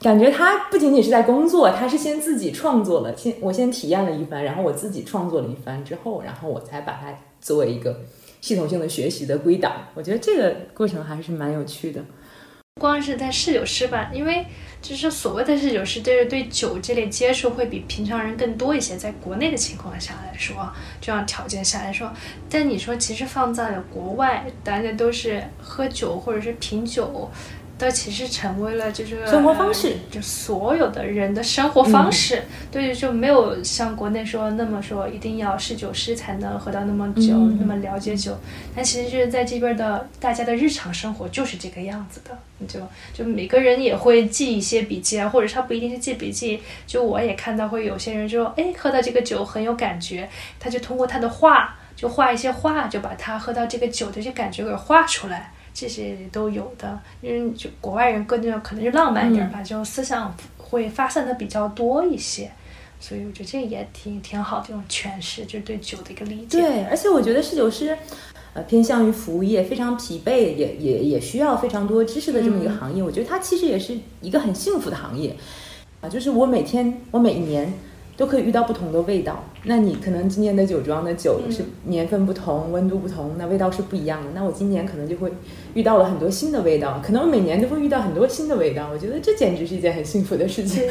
[0.00, 8.00] 感觉他不仅仅是在工作，他是先自己创作了，先我先体验了一番，然后我自己创作了一番之后，然后我才把它作为一个。
[8.42, 12.04] 系统性的学习的归档，我觉得这个过程还是蛮有趣的。
[12.74, 14.44] 不光是在侍酒师吧，因为
[14.80, 18.96] 就是所谓的侍酒师，就是对酒这类接触会比平常人更多一些。
[18.96, 20.68] 在国内的情况下来说，
[21.00, 22.10] 这样条件下来说，
[22.50, 27.30] 但你说其实放在了国外，大家都是喝酒或者是品酒。
[27.82, 32.42] 的其实成为了就是生活方式，就所有的人的生活方式。
[32.70, 38.38] 对，就没有像国内说那么说一定要侍酒师才能喝到那么久，那么了解酒。
[38.74, 42.38] 但其实就是在这边的大家的日常生活就是这个样子的。
[42.68, 42.78] 就
[43.12, 46.62] 就每个人也会记一些笔记啊，或者他不一定是记笔记。
[46.86, 50.28] 就我也看到会有些人说，哎，喝到这个酒很有感觉，
[50.60, 55.52] 他就通过他的画，就画一些画，就把他喝到这个酒的这感觉给画出来。
[55.74, 62.50] 这些都有的，因为就国外人更加可能就浪漫一点吧，就思想会发散的比较多一些，
[63.00, 66.60] 所以我觉得这也挺挺好，这种诠释就是对酒的一个理解。
[66.60, 67.96] 对，而且我觉得侍酒师，
[68.54, 73.02] 呃，偏向于服务业，非常疲惫，也也也需要非常多知识的这么一个行业。
[73.02, 75.34] 我觉得它其实也是一个很幸福的行业，
[76.00, 77.72] 啊，就是我每天，我每一年。
[78.22, 84.30] 都可以遇到不同的味道，那你可能今年的酒庄的酒是年份不同、温度不同，那味道是不一样的。
[84.32, 85.28] 那我今年可能就会
[85.74, 88.88] 遇到了很多新的味道，可能每年都会遇到很多新的味道。
[88.92, 90.84] 我觉得这简直是一件很幸福的事情。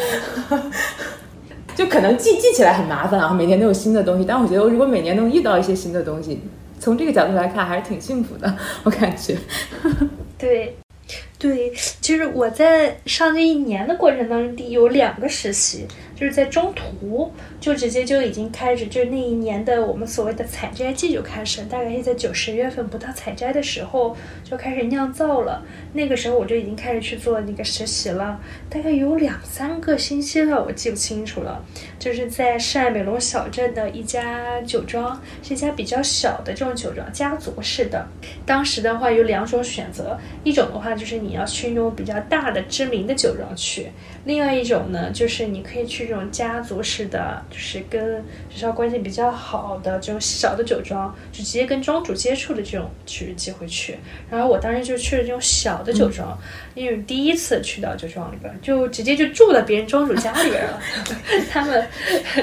[1.73, 6.41] 就可能记记起来很麻烦啊，每年都有新的东西，但我觉得如果每年能遇到一些新的东西，
[6.81, 8.53] 从这个角度来看还是挺幸福的。
[8.83, 9.37] 我感觉，
[10.37, 10.75] 对。
[11.37, 15.85] 对，其实我在上这一年的过程当中，有两个实习，
[16.21, 25.63] 就是在中途就直接就已经开始，就是那一年的我们所谓的采摘季就开始，大概是在九十月份不到采摘的时候就开始酿造了。
[25.93, 28.37] 那个时候我就已经开始去做那个实习了，
[28.69, 31.63] 大概有两三个星期了，我记不清楚了。
[31.97, 38.05] 就是在上美隆小镇的一家酒庄，是一家比较小的这种酒庄，家族式的。
[38.45, 41.21] 当时的话有两种选择，一种的话就是。
[41.21, 43.91] 你要去那种比较大的知名的酒庄去，
[44.25, 53.97] 另外一种呢，就是你可以去这种家族式的，就是跟学校关系比较好的这种小的酒庄，就直接跟庄主接触的这种去机会去。
[54.29, 56.37] 然后我当时就去了这种小的酒庄，
[56.73, 60.79] 因为第一次去到酒庄里边，就直接就住在别人庄主家里边了。
[61.51, 61.85] 他们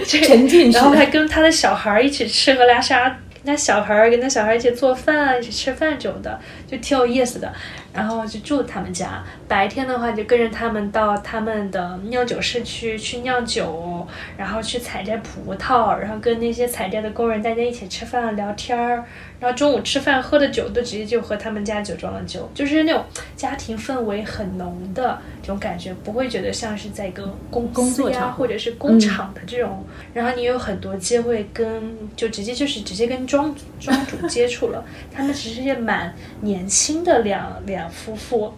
[0.06, 7.52] 沉浸 然后还跟他的小孩一起吃喝拉撒，跟他小孩儿跟他小孩一起做饭，一起吃饭这种的，就挺有意思的。
[7.98, 14.06] 然后就住他们家，白天的话就跟着他们到他们的酿酒室去去酿酒，
[14.36, 19.04] 然后去采摘葡萄，然后跟那些采摘的工人大家一起吃饭聊天儿。
[19.40, 23.04] 然后中午吃饭喝的酒都直接就喝他们家酒庄的酒，就是那种
[23.36, 29.84] 家庭氛围很浓的这种感觉，不会觉得像是在一个公工作呀或者是工厂的这种。
[30.12, 38.54] 然后你有很多机会跟就直接就是直接跟庄庄主接触了，他们其实也蛮年轻的两两夫妇。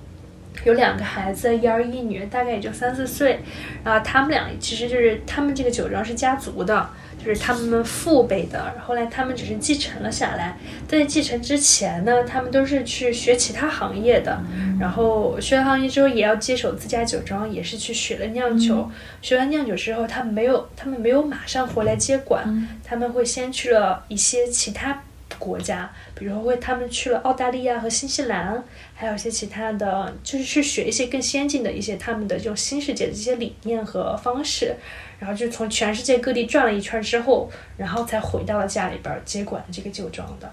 [0.64, 3.38] 有两个孩子，一儿一女，大概也就三四岁。
[3.84, 6.90] 然后他们俩其实就是他们这个酒庄是家族的，
[7.24, 8.74] 就是他们父辈的。
[8.84, 10.58] 后来他们只是继承了下来。
[10.88, 14.42] 在继承之前呢，他们都是去学其他行业的。
[14.78, 18.90] 然后学完行业之后，也要接手自家酒庄，也是去学了酿酒。
[19.22, 25.04] 学完酿酒之后，他们没有，他们没有马上回来接管，他们会先去了一些其他。
[25.40, 28.62] 国家，比如说会他们去了澳大利亚和新西兰，
[28.94, 34.76] 还有一些其他的，就是去学一些更先进的一些他们的这种新世界的这些理念和方式，
[35.18, 40.48] 然后就从全世界各地转了一圈之后，然后才回到了家里边接管这个酒庄的，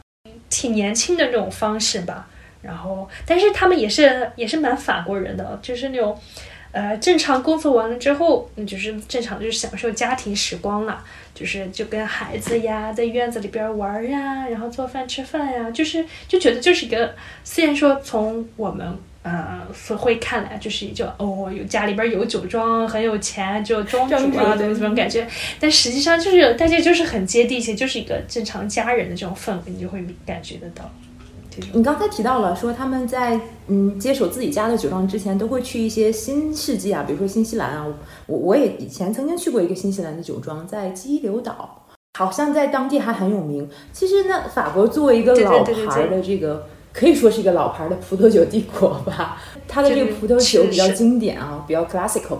[0.49, 2.27] 挺年轻的那种方式吧。
[2.63, 6.19] 然后，但是他们也是也是蛮法国人的，就是那种。
[6.77, 25.27] 呃，正常工作完了之后，那就是正常就是享受家庭时光了，就是就跟孩子呀，在院子里边玩呀，然后做饭吃饭呀，就是就觉得就是一个，虽然说从我们呃社会看来就是就哦有家里边有酒庄很有钱就庄主啊的这种感觉，
[25.59, 30.87] 但实际上就是大家就是很接地气，就是一个正常家人的这种氛围，你就会感觉得到。
[31.73, 37.85] 你刚才提到了说他们在嗯接手自己家的酒庄之前，都会去一些新世纪啊，比如说新西兰啊。
[38.25, 41.85] 我我也以前曾经去过一个新西兰的酒庄，在基流岛，
[42.19, 43.69] 好像在当地还很有名。
[43.93, 52.37] 其实呢，法国作为一个老牌的这个，可以说是一个老牌的葡萄酒帝国吧，它的这个葡萄酒比较经典啊，比较 classical。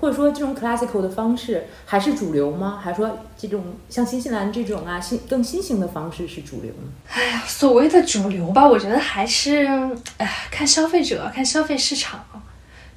[0.00, 2.80] 或者说这种 classical 的方式还是主流吗？
[2.82, 6.90] 还是说这种像新西兰这种啊新更新型的方式是主流呢？
[7.10, 9.66] 哎呀，所谓的主流吧，我觉得还是
[10.16, 12.24] 哎看消费者，看消费市场。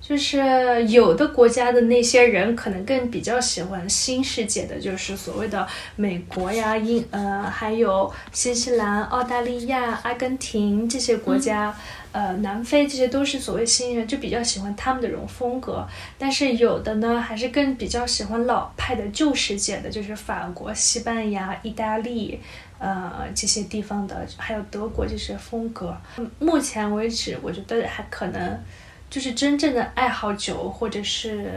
[0.05, 11.73] 就是有的国家的那些人可能更比较喜欢新世界的，就是所谓的美国呀、英呃还有新西兰、澳大利亚、阿根廷这些国家。
[12.11, 15.83] 呃，南非这些都是所谓新人，就比较喜欢他们的这种风格。
[16.19, 22.39] 但是有的呢，还是更比较喜欢老派的旧世界的，就是法国、西班牙、意大利，
[22.77, 25.97] 呃，这些地方的，还有德国这些风格。
[26.37, 28.59] 目前为止，我觉得还可能。
[29.13, 31.51] 就是真正的爱好酒或者是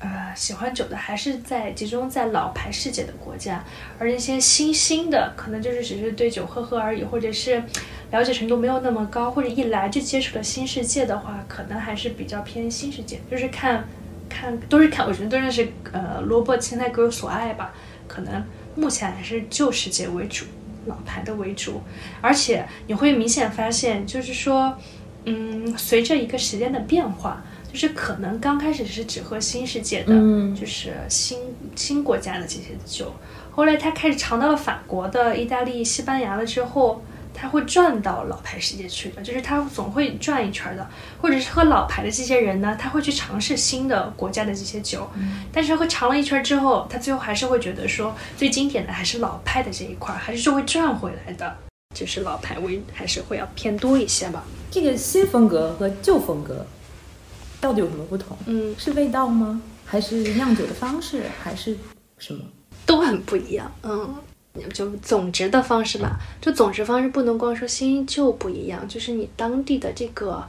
[0.00, 3.64] 呃喜欢酒的，还是在集中在老牌世界的国家，
[4.00, 7.62] 而那些新兴的，可能就是只是对酒喝喝而已，或者是
[8.10, 13.84] 了解程度没有那么高，或者一来就接触了新世界的话，可能还是比较偏新世界，就是看
[14.28, 17.72] 看都是看，我觉得都是呃萝卜青菜各有所爱吧，
[18.08, 18.44] 可能
[18.74, 20.46] 目前还是旧世界为主。
[20.86, 21.82] 老牌的为主，
[22.22, 24.74] 而且你会明显发现，就是说，
[25.28, 30.12] 嗯，随着一个时间的变化，就是可能刚开始是只喝新世界的，
[30.54, 31.38] 就是新
[31.76, 33.12] 新国家的这些酒，
[33.50, 37.02] 后来他开始尝到了法国的、意大利、西班牙了之后。
[37.40, 40.84] 他会转到老牌世界去的，就是他总会转一圈的，
[41.22, 45.08] 或者是喝老牌的这些人呢，他会去尝试新的国家的这些酒，
[45.52, 51.56] 但是会尝了一圈之后，他最后还是会觉得说最经典的还是老派的这一块，还是就会转回来的，
[51.98, 54.44] 就是老牌味还是会要偏多一些吧。
[54.70, 56.64] 这个新风格和旧风格
[57.60, 58.36] 到底有什么不同？
[58.46, 59.60] 嗯，是味道吗？
[59.84, 61.24] 还是酿酒的方式？
[61.42, 61.76] 还是
[62.18, 62.44] 什么？
[62.86, 63.72] 都很不一样。
[63.82, 64.14] 嗯。
[64.74, 70.44] 就总植的方式吧，就总植方式不能光说新旧不一样，就是你当地的这个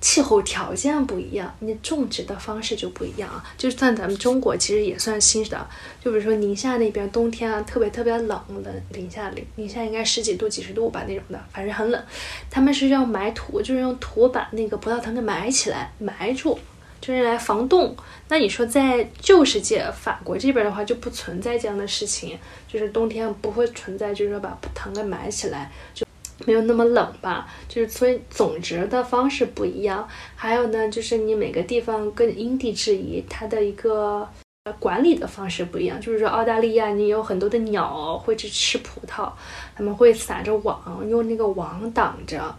[0.00, 3.44] 气候条件不一样，你种植的方式就不一样啊。
[3.58, 5.68] 就算咱们中国其实也算新的，
[6.02, 12.02] 就比如说宁夏那边冬天啊特别特别冷的，零下零零下应该十几度几十度吧那种的，反正很冷。
[12.50, 16.58] 他们是要埋土，就是用土把那个葡萄藤给埋起来，埋住。
[17.00, 17.96] 就是来防冻。
[18.28, 22.38] 那你说在旧世界法国这边的话，就不存在这样的事情，
[22.68, 26.06] 就是冬天不会存在，就是说把藤给埋起来，就
[26.46, 27.48] 没有那么冷吧。
[27.68, 30.08] 就是所以种植的方式不一样。
[30.34, 34.28] 还有呢，就是你每个地方跟因地制宜，它的一个
[34.64, 36.00] 呃管理的方式不一样。
[36.00, 39.30] 就是说澳大利亚，你有很多的鸟会去吃葡萄，
[39.74, 42.54] 他们会撒着网，用那个网挡着。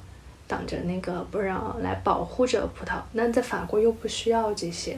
[0.51, 4.97] 挡着那个不让来保护着葡萄，那在法国又不需要这些，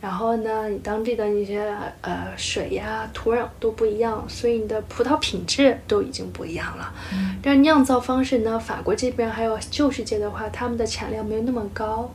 [0.00, 6.92] 然后呢，你当地的那些呃水呀、土壤都不一样，所以你的葡萄品质都已经不一样了。
[7.40, 12.12] 但酿造方式呢，法国这边还有旧世界的话，他们的产量没有那么高，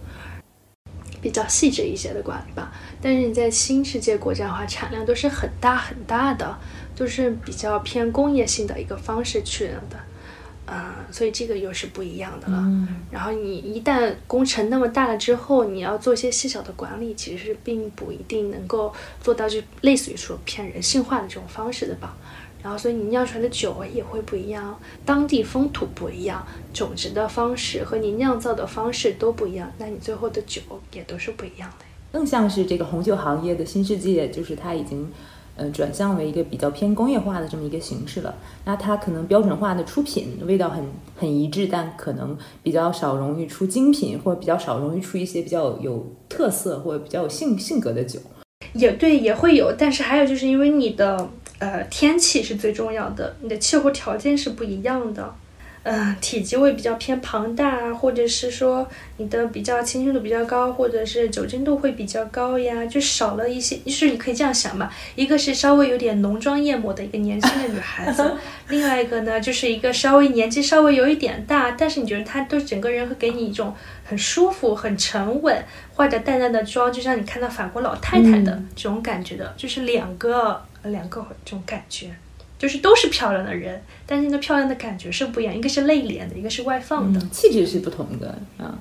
[1.22, 2.70] 比较细致一些的管理吧。
[3.02, 6.58] 但是你在新世界国家的话，产量都是很大很大的，
[6.98, 9.98] 都是比较偏工业性的一个方式去的。
[10.66, 12.64] 嗯，所以这个又是不一样的了。
[13.11, 22.16] 然后你一旦工程那么大了之后，你要做一些细小的管理，其实并不一定能够做到，就类似于说偏人性化的这种方式的吧。
[22.64, 30.61] 然后，所以你酿出来的酒也会不一样，当地风土不一样，种植的方式和你酿造的方式都不一样，那你最后的酒
[30.93, 31.86] 也都是不一样的。
[32.14, 35.11] 更像是这个红酒行业的新世界，就是它已经。
[35.56, 38.34] 呃，转向为一个比较偏工业化的这么一个形式了。
[38.66, 40.84] 那它可能标准化的出品味道很
[41.16, 48.20] 很一致，但可能比较少容易出精品，或者比较少容易出一些比较有特色或者比较有性性格的酒。
[48.74, 51.30] 也对，也会有，但是还有就是因为你的
[51.60, 55.36] 呃天气是最重要的，你的气候条件是不一样的。
[55.84, 63.76] 嗯，体积会比较偏庞大，或者是说你的比较清新度比较高，或者是酒精度会比较高呀，就少了一些。
[63.80, 68.34] 就是你可以这样想嘛，一个是稍微有点浓妆艳抹的一个年轻的女孩子，
[68.70, 73.76] 另外一个呢就是一个稍微年纪稍微有一点大，但是你觉得她都整个人会给你一种
[74.06, 75.62] 很舒服、很沉稳，
[75.94, 82.10] 化着淡淡的妆，就像你看到法国老太太的这种感觉的，就是两个两个这种感觉。
[82.64, 88.74] 就是都是漂亮的人，但是那漂亮的感觉是不一样，一个是内敛的，一个是外放的，气质是不同的啊。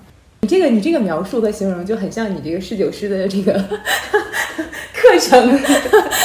[0.43, 3.53] 你这个你这个描述和形容就很像你这个侍酒师的这个
[4.95, 5.61] 课程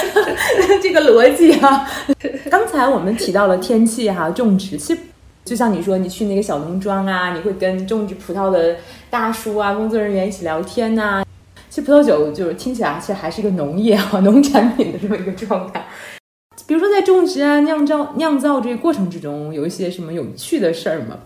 [0.83, 1.89] 这个逻辑啊。
[2.47, 5.01] 刚才我们提到了天气哈，种植，其实
[5.43, 8.75] 就像你说，你去那个小农庄啊，你会跟种植葡萄的
[9.09, 11.23] 大叔啊、工作人员一起聊天呐。
[11.71, 15.83] 其实葡萄酒就是听起来其实还是一个农业啊、农产品的这么一个状态。
[16.68, 21.18] 比如说，在种植啊、酿造、酿造这个过程之中，有一些什么有趣的事儿吗？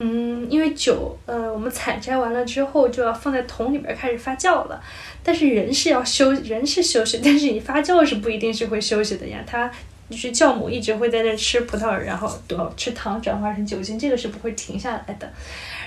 [0.00, 4.80] 嗯，因为酒，呃，我们采摘完了之后就要放在桶里边开始发酵了。
[5.22, 9.42] 但是人是要休，人是休息，但是你发酵是不一定是会休息的呀。
[9.46, 9.70] 它
[10.10, 12.30] 就是酵母一直会在那吃葡萄，然后
[12.76, 15.28] 吃糖转化成酒精，这个是不会停下来的。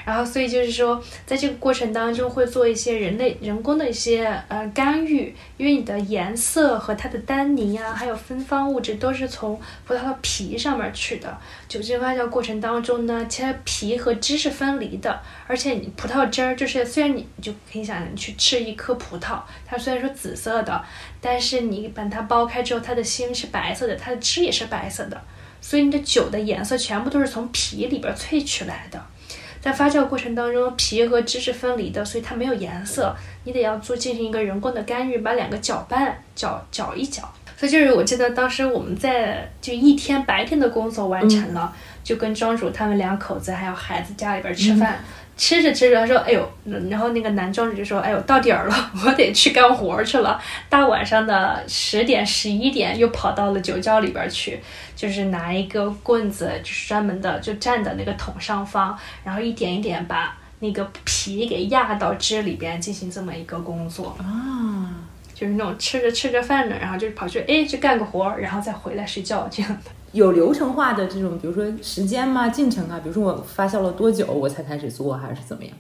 [0.06, 11.38] 然后，所以就是说，在这个过程当中会做一些人类人工的一些呃干预，因为你的颜色和它的单宁啊，还有芬芳物质都是从葡萄的皮上面去的。
[11.68, 20.82] 酒精发酵过程当中呢，其实皮和汁是分离的，而且你葡萄汁儿就是虽然你就可以想你去吃一颗葡萄，它虽然说紫色的，
[21.20, 25.20] 但是你把它剥开之后，它的芯是白色的，它的汁也是白色的，
[25.60, 29.04] 所以你的酒的颜色全部都是从皮里边萃取来的。
[29.60, 33.14] 在发酵过程当中，皮和汁是分离的，所以它没有颜色。
[33.44, 37.24] 你得要做进行一个人工的干预，把两个搅拌，搅搅一搅。
[37.58, 45.04] 所以就是我记得当时我们在就一天白天的工作完成了，就跟庄主他们两口子还有孩子家里边吃饭。
[45.38, 46.52] 吃着吃着，他说：“哎呦，
[46.90, 54.60] 然后那个男庄主 就说：‘哎呦，到点儿了，我得去干活去了。’大晚上的十点、十一点，又跑到了酒窖里边去，
[54.96, 64.90] 就是拿一个棍子，就是专门的，就站在那个桶上方，然后一点一点把那个皮给压到汁里边，进行这么一个工作啊，
[65.36, 72.50] 就是那种吃着吃着饭呢，然后就跑去哎去干个活，然后再回来睡觉这样的。”有流程化的这种，比如说时间嘛？
[72.50, 73.00] 进程啊？
[73.04, 75.74] 比如说我发酵了多久，我才开始做，还是怎么样？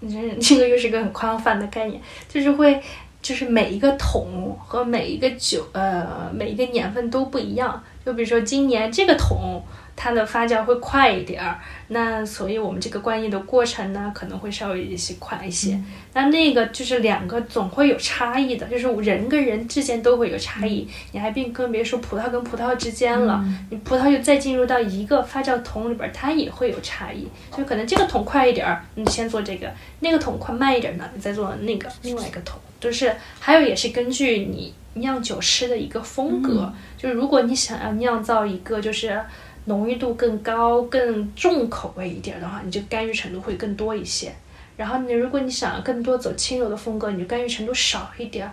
[0.00, 2.80] 这这个又是个很宽泛的概念，就是会，
[3.20, 7.82] 就是每一个桶和每一个酒，呃，每一个年份都不一样。
[8.04, 9.62] 就比如说今年这个桶。
[9.94, 15.78] 它的发酵会快一点儿，那所以我们这个灌液的过程呢，可能会稍微一些快一些。
[16.14, 20.88] 那那个就是两个总会有差异的，就是人跟人之间都会有差异。
[21.12, 27.28] 你还并更别说葡萄跟葡萄之间了，你葡萄又再进入到一个发酵桶里边，它也会有差异。
[27.50, 29.68] 所以可能这个桶快一点儿，你先做这个；
[30.00, 32.58] 那个桶快慢一点儿呢，你再做那个另外一个桶。
[32.80, 39.20] 就是还有也是根据你酿酒师的一个风格，就是如果你想要酿造一个就是。
[39.66, 44.32] 浓郁度更高、更重口味一点的话，你就干预程度会更多一些。
[44.76, 48.50] 然后你如果你想要更多走轻柔的风格，你就干预程度少一点。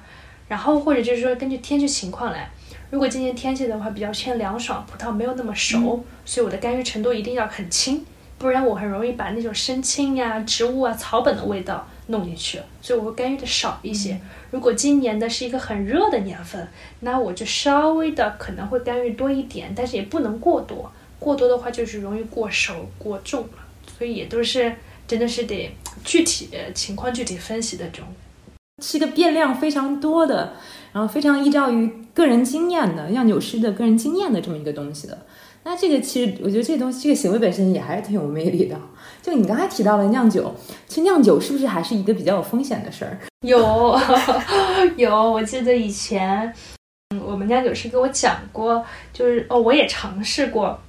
[0.48, 2.50] 然后或者就是说根据天气情况来，
[2.90, 8.06] 如果今年天气的话比较偏凉爽，葡萄没有那么熟，所以我的干预程度一定要很轻，
[8.38, 14.20] 不然我很容易把那种生青呀、植物啊、草本的味道弄进去，所以我会干预的少一些。
[14.52, 16.68] 如果今年的是一个很热的年份，
[17.02, 20.92] 那我就稍微的可能会干预多一点，但是也不能过多。
[21.20, 23.60] 过多的话就是容易过熟过重了，
[23.98, 24.74] 所以也都是
[25.08, 25.70] 真的是得
[26.04, 28.08] 具体情况具体分析的这种，
[28.82, 30.54] 是一个变量非常多的，
[30.94, 35.26] 然后非常依照于个人经验的酿酒师的个人经验的这么一个东西的。
[35.64, 38.80] 那这个其实我觉得这东西这个行为本身也还是挺有魅力的。
[39.22, 40.56] 就你刚才提到了酿酒，
[40.88, 43.20] 其实酿酒是不是还是一个比较有风险的事儿？
[43.46, 44.00] 有
[44.96, 46.52] 有，我记得以前
[47.10, 50.80] 嗯我们酿酒师给我讲过，就是哦，我也尝试过。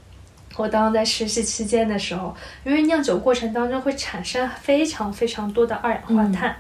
[0.61, 6.55] 我当在实习期间的时候，因为酿酒过程当中会产生非常非常多的二氧化碳，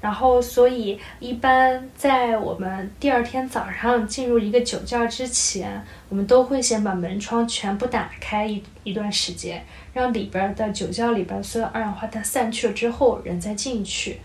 [0.00, 14.18] 然后所以一般在我们第二天早上进入一个酒窖之前，我们都会先把门窗全部打开一一段时间，让里边的酒窖里边所有二氧化碳散去了之后，人再进去。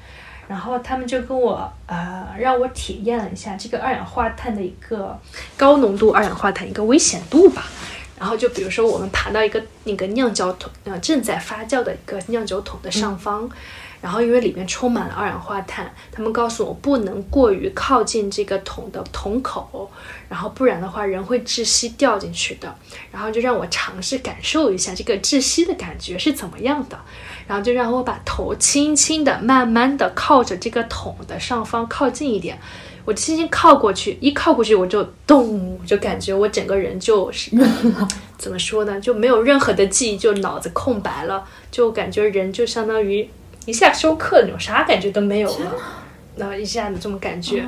[0.47, 5.15] 然后他们就跟我呃让我体验了一下这个二氧化碳的一个
[5.55, 7.65] 高浓度二氧化碳一个危险度吧。
[8.19, 13.49] 然后就比如说，我们爬到一个那个酿酒桶，呃，正在发酵的一个酿酒桶的上方，
[14.01, 19.89] 然后因为里面充满了二氧化碳，他们告诉我不能过于靠近这个桶的桶口，
[20.27, 22.75] 然后不然的话人会窒息掉进去的。
[23.09, 26.99] 然后就让我尝试感受一下这个窒息的感觉是怎么样的，
[27.47, 32.59] 然后就让我把头轻轻的、慢慢的靠着这个桶的上方靠近一点。
[33.09, 37.49] 我轻轻靠过去，一靠过去我就咚，就感觉我整个人就是
[38.37, 43.27] 怎么说呢，就没有任何的记忆，就脑子空白了，就感觉人就相当于
[43.65, 45.73] 一下休克那种，啥感觉都没有了，
[46.35, 47.67] 然后一下子这么感觉，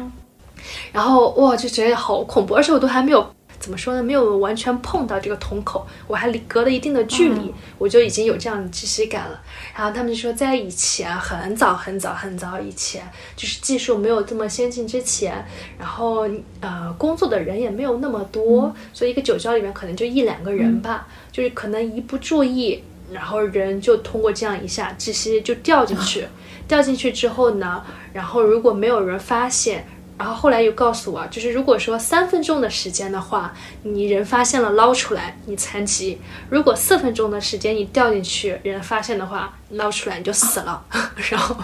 [0.91, 3.27] 然后哇，就觉得好恐怖，而且我都还没有。
[3.61, 4.01] 怎么说呢？
[4.01, 9.39] 没有完全碰到这个桶口，我还离隔了一定的距离，我就已经有这样的窒息感了。
[9.75, 15.45] 然后他们就说，在以前很早很早很早以前，就是技术没有这么先进之前，
[15.77, 16.27] 然后
[16.59, 26.25] 呃工作的人也没有那么多，所以一个酒窖里面可能就一两个人吧，就是可能一不注意，然后人就通过这样一下窒息就掉进去，
[26.67, 29.85] 掉进去之后呢，然后如果没有人发现。
[30.21, 33.51] 然后后来又告诉我，就是如果说三分钟的时间的话，
[33.81, 36.15] 你人发现了捞出来，你残疾；
[36.47, 40.79] 如果四分钟的时间你掉进去，人发现的话，捞出来你就死了。
[41.31, 41.55] 然后，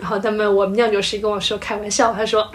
[0.00, 2.48] 然后他们我们酿酒师跟我说开玩笑，他说，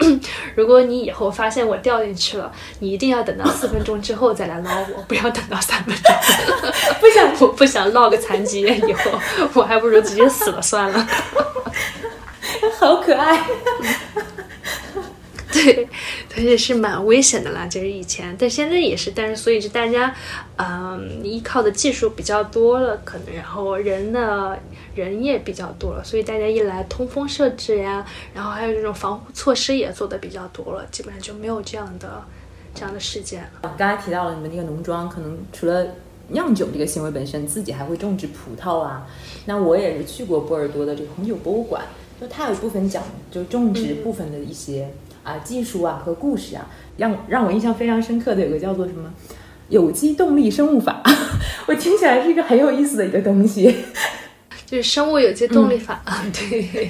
[0.54, 6.14] 如果你以后发现我掉进去了，你一定要等到四分钟之后再来捞我，不要等到三分钟。
[6.98, 9.10] 不想，我不想落个残疾，以后
[9.52, 11.06] 我还不如直接死了算了。
[12.80, 13.38] 好可爱。
[15.54, 15.86] 对，
[16.34, 20.14] 而且是蛮危险的啦，就是以前，但现在也是，但是所以就大家，
[20.56, 24.56] 嗯，依靠的技术比较多了，可能然后人呢
[24.94, 32.24] 人也比较多了，所以大家一来通风设置呀，然后还有这种防护措施也做的比较多了，基本上就没有这样的
[32.74, 33.74] 这样的事件了。
[33.76, 35.86] 刚才提到了你们那个农庄，可能除了
[36.28, 39.06] 酿酒这个行为本身，自己还会种植葡萄啊。
[39.44, 41.82] 那我也是去过波尔多的这个红酒博物馆，
[42.20, 44.88] 就它有一部分讲就种植部分的一些
[45.22, 46.66] 啊技术啊和故事啊，
[46.96, 49.12] 让让我印象非常深刻的有个叫做什么
[49.68, 51.02] 有机动力生物法，
[51.66, 53.74] 我听起来是一个很有意思的一个东西。
[54.66, 56.88] 就是生物有机动力法啊， 对，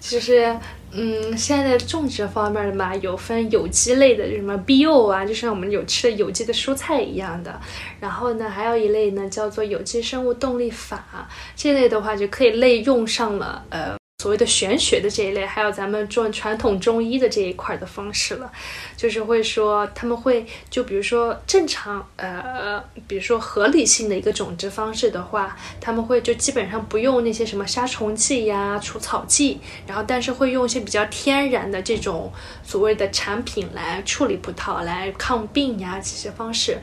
[0.00, 0.56] 就是
[0.92, 7.60] 嗯，现在种植方面的嘛，有分有机类的，就什么 bio 啊，就像我们有吃的有机的蔬菜一样的。
[8.00, 13.99] 然后呢，还有一类呢，叫做有机生物动力法，这类的话就可以类用上了呃。
[14.20, 18.52] 所谓的玄学的这一类，还有咱们做传统中医的这一块的方式了，
[18.94, 32.30] 就是会说他们会就比如说正常呃，比如说合理性的一个种植方式的话，他们会就基本上不用那些什么杀虫剂呀、除草剂，然后但是会用一些比较天然的这种
[32.62, 36.76] 所谓的产品来处理葡萄来抗病呀这些方式。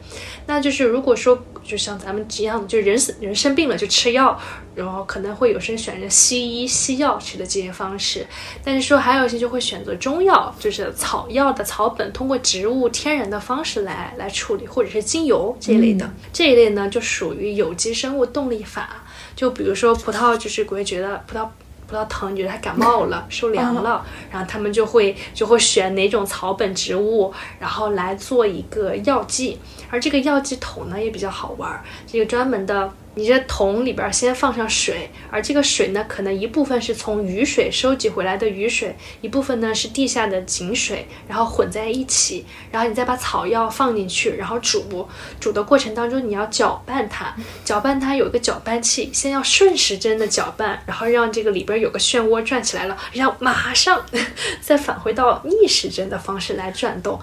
[0.47, 1.35] 那就是如果说
[1.68, 4.36] 就像咱们一样，就人死人生病了就吃药，
[4.74, 7.22] 然后可能会有些人选择西医西药。
[7.38, 8.26] 的这些方式，
[8.63, 16.09] 但是说还有一些就会选择中药，就是草药的草本，通过植物天然的方式来来处理，或者是精油这一类的。
[16.32, 19.03] 这一类呢，就属于有机生物动力法。
[19.36, 21.47] 就比如说葡萄，就是会觉得葡萄
[21.88, 29.57] 葡萄疼，觉得它感冒了，受凉了，然后他们就会就会选哪种草本植物，然后来做一个药剂。
[29.89, 32.91] 而这个药剂桶呢，也比较好玩，这个专门的。
[33.18, 45.07] 你这桶里边先放上水，而这个水呢，可能一部分是从雨水收集回来的雨水，一部分呢是地下的井水，然后混在一起，然后你再把草药放进去，然后煮。
[45.39, 54.05] 煮的过程当中，你要搅拌它，搅拌它有一个搅拌器，先要顺时针的搅拌，然后让这个里边有个漩涡转起来了，然后马上
[54.61, 57.20] 再返回到逆时针的方式来转动。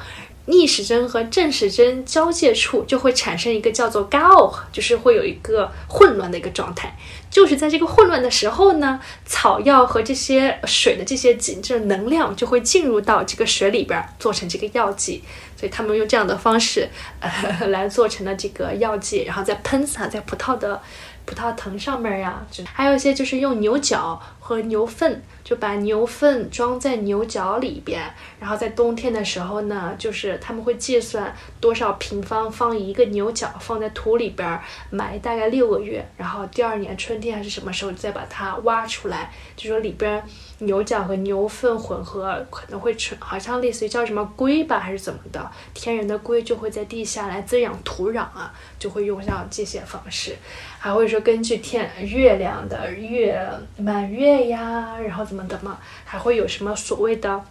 [0.47, 6.97] 逆时针和正时针交界处就会产生一个叫做 gao，就是会有一个混乱的一个状态。
[7.31, 15.25] 就是在这个混乱的时候呢，草药和这些水的这些紧这能量就会进入到这个水里边，做成这个药剂。
[15.57, 16.89] 所以他们用这样的方式，
[17.21, 20.81] 呃，来做成了这个药剂，然后再喷洒在葡萄的
[21.25, 22.45] 葡萄藤上面呀。
[22.51, 25.23] 就还有一些就是用牛角和牛粪。
[25.45, 28.03] 就把牛粪装在牛角里边，
[28.41, 34.59] 然后在冬天的时候呢，就是他们会计算多少平方放一个牛角放在土里边
[34.89, 40.25] 埋大概六个月，然后第二年春天还是什么时候再把它挖出来，就说里边
[40.65, 50.37] 牛角和牛粪混合可能会成，好像类似于叫什么龟吧还是怎么的，天然的龟就会在地下来滋养土壤啊，就会用上这些方式。
[50.79, 53.43] 还会说根据天月亮的月
[53.79, 55.79] 满月呀，然后怎么的嘛？
[56.05, 57.43] 还会有什么所谓的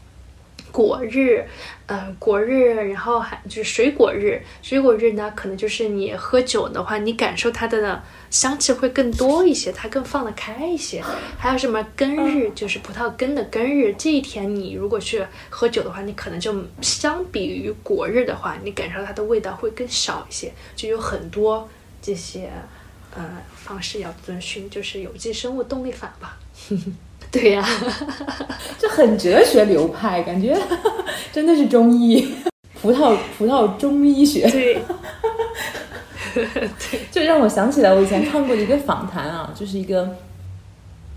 [0.74, 1.46] 果日，
[1.86, 4.42] 嗯，果日，然后还就是水果日。
[4.64, 8.02] 水果日呢，可能就是你喝酒的话，你感受它的
[8.32, 11.04] 香气会更多一些，它更放得开一些。
[11.38, 13.94] 还有什么根日，就是葡萄根的根日。
[13.94, 20.52] 这一天你如果去喝酒的话，你可能就相比于果日的话，你感受它的味道会更少一些。
[20.76, 21.70] 就有很多
[22.02, 22.50] 这些。
[23.16, 23.24] 呃，
[23.56, 26.36] 方式要遵循，就是有机生物动力法吧。
[27.34, 27.66] 对呀，
[28.78, 30.56] 这很哲学流派，感觉
[31.34, 32.36] 真的是中医，
[32.80, 34.48] 葡萄葡萄中医学。
[34.52, 34.80] 对，
[36.36, 36.70] 对，
[37.12, 40.16] 就让我想起来我以前看过的一个访谈啊，就是一个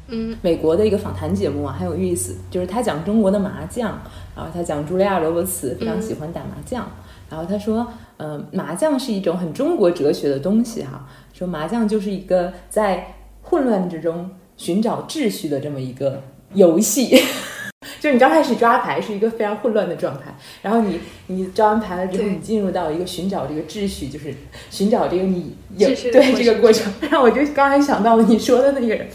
[0.08, 2.34] 嗯美国的一个访谈节目啊，很有意思。
[2.50, 4.00] 就是他讲中国的麻将，
[4.34, 6.88] 然后他讲茱莉亚·罗伯茨非常喜欢打麻将，
[7.28, 7.86] 然后他说，
[8.16, 11.06] 嗯，麻将是一种很中国哲学的东西哈。
[11.34, 16.22] 说麻将就是一个在混乱之中寻找秩序的这么一个
[16.54, 17.22] 游戏，
[18.00, 24.34] 就你刚开始抓牌是一个非常混乱的状态，然后你你抓完牌了之后，你进入到一个寻找这个秩序，就是
[24.70, 26.92] 寻找这个你有对这个过程。
[27.00, 29.08] 然后我就刚才想到了你说的那个人，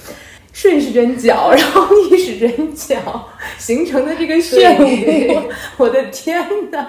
[0.54, 5.44] 顺时针搅，然后逆时针搅形成的这个漩涡，
[5.78, 6.88] 我的天呐！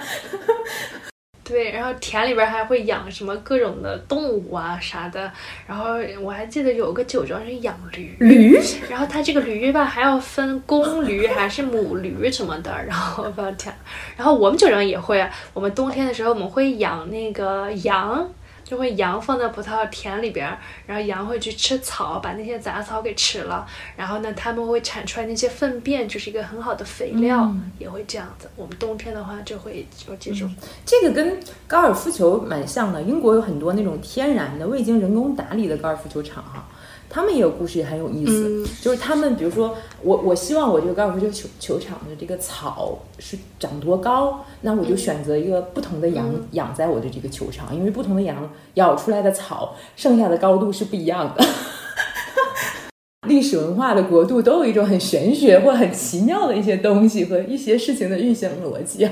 [1.44, 5.30] 对，然后田里边还会养什么各种的动物啊啥的，
[5.66, 13.74] 然后我还记得有个酒庄是养驴，驴，然后它这个驴吧还要分公驴还是母驴什么的，然后我天，
[14.16, 18.28] 然后我们酒庄也会，我们冬天的时候我们会养那个羊。
[18.72, 20.48] 就会羊放在葡萄田里边，
[20.86, 23.66] 然后羊会去吃草，把那些杂草给吃了。
[23.98, 28.48] 然后呢，它们会产出来那些粪便，就是一个很好的肥料，也会这样子。
[28.56, 30.50] 我们冬天的话就会有这种。
[30.86, 33.02] 这个跟高尔夫球蛮像的。
[33.02, 36.66] 英国有很多那种天然的、未经人工打理的高尔夫球场哈。
[37.14, 38.66] 他们也有故事，也很有意思。
[38.80, 51.44] 就是他们，比如说我，我希望我这个高尔夫球球球场的这个草是长多高，那我就选择一个不同的羊养在我的这个球场，因为不同的羊咬出来的草，剩下的高度是不一样的。
[53.28, 59.06] 历史文化的国度都有一种很玄学或很奇妙的一些东西和一些事情的运行逻辑。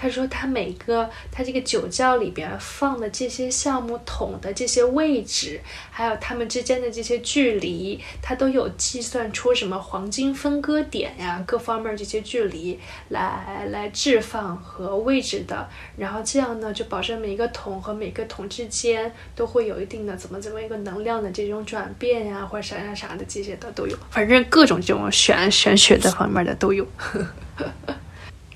[0.00, 12.78] 他说，他每个他这个酒窖里边放的这些橡木桶的这些位置，还有它们之间的这些距离，他都有计算出什么黄金分割点呀，各方面这些距离
[13.08, 15.68] 来来置放和位置的。
[15.96, 26.86] 然后这样呢，就保证每一个桶和每个桶之间都会有一定的怎么怎么一个能量的这种转变呀，或者啥啥啥的这些的都有，反正各种这种玄玄学的方面的都有。
[26.96, 27.18] 呵
[27.56, 27.94] 呵呵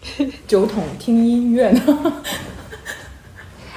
[0.49, 2.23] 酒桶听音乐呢？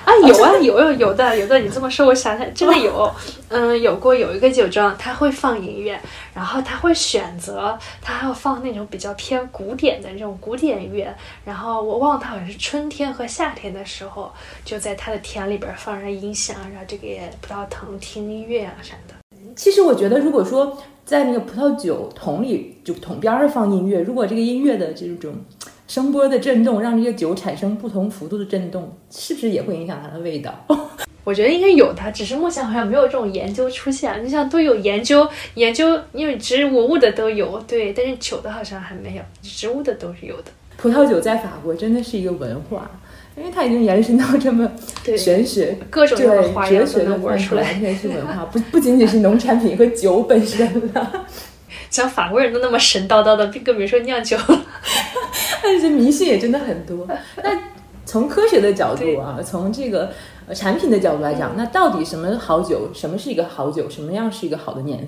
[0.05, 1.57] 啊，有啊，有有有的有的。
[1.59, 3.11] 你这么说，我想想，真的有。
[3.49, 5.99] 嗯，有过有一个酒庄，他会放音乐，
[6.33, 11.11] 然后他会选择，他要放那种比较偏古典的那种古典乐。
[11.43, 14.31] 然后我忘了，他好像是春天和夏天的时候，
[14.63, 17.07] 就在他的田里边放上音响，然后这个
[17.41, 19.15] 葡萄藤听音乐啊啥的。
[19.55, 25.33] 其实我觉得，如果说在那个葡萄酒桶里，就桶边儿放音乐，如果这个音乐的这种。
[25.87, 30.53] 声波的震动让这个酒产生不同幅度的震动，是不是也会影响它的味道？
[31.23, 34.23] 我觉得应该有的，只是目前好像没有这种研究出现。
[34.23, 40.51] 你像都有研究研究，因为植物的都有，对，但是酒的好像还没有，植物的都是有的。
[40.77, 42.91] 葡萄酒在法国真的是一个文化，
[43.35, 44.69] 因为它已经延伸到这么
[45.17, 46.27] 玄学、各种对
[46.69, 51.25] 哲学的玩出来，完全是文化，不不仅仅是农产品和酒本身了。
[51.95, 54.37] 像法国人都那么神叨叨的，更别说酿酒。
[55.63, 57.07] 但是迷信也真的很多。
[57.41, 57.57] 那
[58.05, 60.11] 从科学的角度啊，从这个
[60.53, 62.89] 产品的角度来讲，那到底什么好酒？
[62.93, 63.89] 什么是一个好酒？
[63.89, 65.07] 什么样是一个好的年份？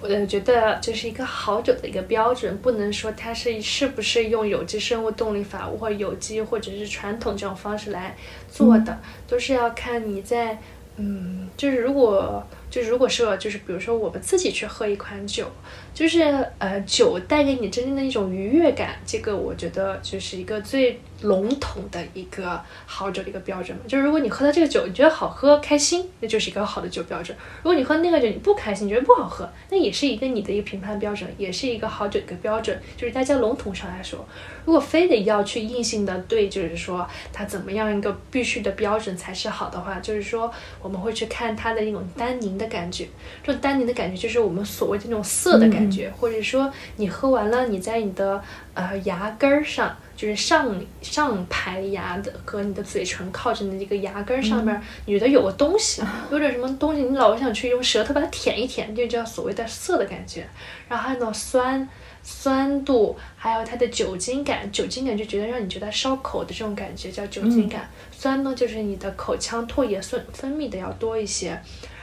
[0.00, 8.14] 我觉得就是一个好酒的一个标准，不能说它是是不是用有机生物动力法或者有机或者是传统这种方式来
[8.48, 10.56] 做的，都是要看你在
[10.96, 12.46] 嗯，就是如果。
[12.70, 15.44] 就如果说，就是比如说我们自己去喝一款酒，
[15.92, 16.20] 就是
[16.58, 23.82] 呃酒带给你真正的一种愉悦感，这个我觉得就是一个最笼统的一个好酒的一个标准嘛。
[23.88, 32.80] 就是如果你喝到这个酒，你觉得好喝开心，那就是一个好的酒标准；如果你喝那个酒你不开心，你觉得不好喝，那也是一个你的一个评判标准，也是一个好酒的一个标准。
[32.96, 34.24] 就是大家笼统上来说，
[34.64, 40.48] 如果非得要去硬性的对，就是说它怎么样一个必须的标准才是好的话，就是说
[40.80, 42.59] 我们会去看它的一种单宁。
[42.60, 43.08] 的感觉，
[43.42, 48.40] 这种单宁的感觉就是我们所谓的那种涩的感觉，或者说你喝完了，你在你的
[48.74, 60.46] 呃牙根儿上，就是上上排牙的和你的嘴唇靠着的这个牙根上面，你觉得有个东西，有点什么东西，你老想去用舌头把它舔一舔，就叫所谓的涩的感觉。
[60.88, 61.88] 然后还有那种酸
[62.22, 67.88] 酸度，还有它的酒精感，酒精感就觉得让你觉得烧口的这种感觉叫酒精感。
[68.12, 71.58] 酸呢，就是你的口腔唾液分分泌的要多一些。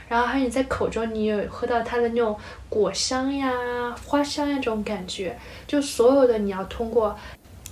[0.08, 2.38] 然后还有你在口中，你有喝到它的那种
[2.70, 3.52] 果香呀、
[4.06, 5.38] 花香呀这种感觉，
[5.68, 7.18] 就所有的你要通过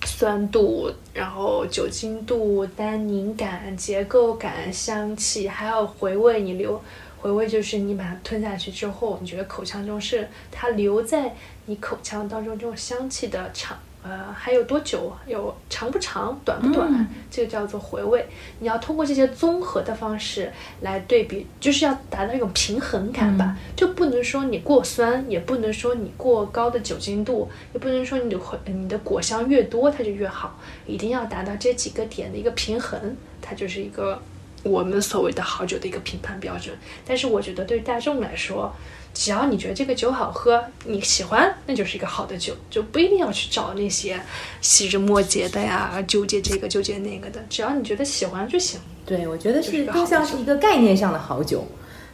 [0.05, 6.81] 酸度、然后酒精度、单宁感、结构感、香气，还有回味，你留
[7.17, 11.33] 回味就是你把它吞下去之后，你觉得口腔中是它留在
[11.65, 13.77] 你口腔当中这种香气的场。
[14.07, 15.11] 呃，还有多久？
[15.25, 17.07] 有长不长，短不短？
[17.31, 18.23] 这个叫做回味。
[18.59, 20.51] 你要通过这些综合的方式
[20.81, 23.57] 来对比，就是要达到一种平衡感吧。
[23.75, 30.59] 就不能说你过酸，也不能说你过高的酒精度，也不能说你的你的果香越多它就越好。
[30.85, 34.21] 一定要达到这几个点的一个平衡，它就是一个
[34.61, 36.77] 我们所谓的好酒的一个评判标准。
[37.03, 38.71] 但是我觉得对于大众来说，
[39.15, 44.19] 只要你觉得这个酒好喝，你喜欢，那就是一个好的酒，就不一定要去找那些
[44.59, 47.39] 细枝末节的呀，纠结这个纠结那个的。
[47.49, 48.77] 只要你觉得喜欢就行。
[49.05, 51.65] 对，我觉得是更像是一个概念上的好酒，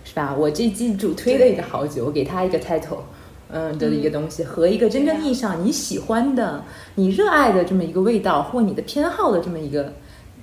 [0.06, 0.36] 是吧？
[0.38, 2.99] 我这季主推的一个好酒，我给它一个 title，
[3.49, 9.91] 嗯的一个东西，和一个真正意义上你喜欢的、你热爱的这么一个味道，或你的偏好的这么一个，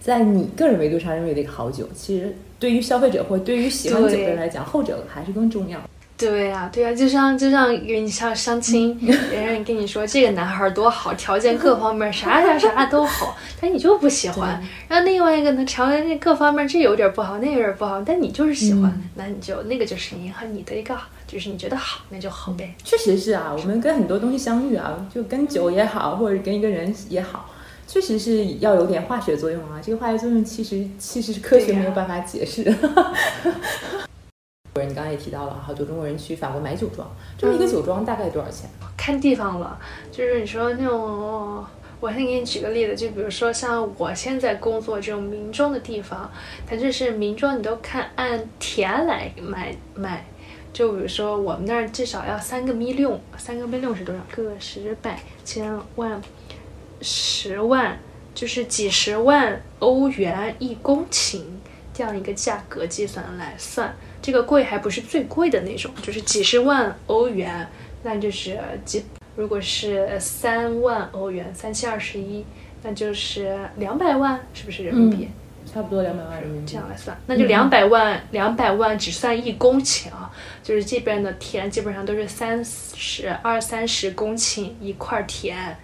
[0.00, 5.78] 在你个人维度上认为的一个好酒，其实对于消费者或对于喜欢酒的人来讲，后者还是更重要。
[6.18, 8.98] 对呀，对呀，就像就像你像相亲，
[9.30, 14.60] 别人跟你说这个男孩多好，条件各方面啥啥啥 都好，但你就不喜欢。
[14.88, 20.92] 然后另外一个呢，条件各方面这有点不好，那有点不好，但你就是喜欢，那你就那个就是迎合你的一个，
[21.28, 22.74] 就是你觉得好，那就好呗。
[22.82, 27.48] 确实是啊，我们跟很多东西相遇啊，就跟酒也好，或者跟一个人也好，
[27.86, 29.78] 确实是要有点化学作用啊。
[29.80, 32.74] 这个化学作用其实其实是科学没有办法解释。
[34.86, 38.68] 你刚才也提到了，好多中国人去法国买酒庄，这么一个酒庄大概多少钱？
[38.96, 39.78] 看地方了，
[40.10, 41.64] 就是你说那种，
[42.00, 46.30] 我先给你举个例子，就比如说像我现在工作这种民庄的地方，
[46.66, 50.24] 它就是民庄，你都看按田来买买。
[50.70, 54.20] 就比如说我们那儿至少要三个米六，三个米六是多少？
[54.30, 56.20] 个十百千万
[57.00, 57.98] 十万，
[58.34, 61.42] 就是几十万欧元一公顷
[61.94, 63.92] 这样一个价格计算来算。
[64.20, 67.68] 这个贵还不是最贵的那种，就是几十万欧元，
[68.02, 69.04] 那就是几。
[69.36, 72.44] 如果是三万欧元，三七二十一，
[72.82, 75.28] 那就是两百万，是不是人民币？
[75.72, 76.72] 差不多两百万人民币。
[76.72, 80.28] 这样来算，那就两百万，两百万只算一公顷啊，
[80.62, 85.76] 就是这边的田基本上都是三十二三十公顷一块田。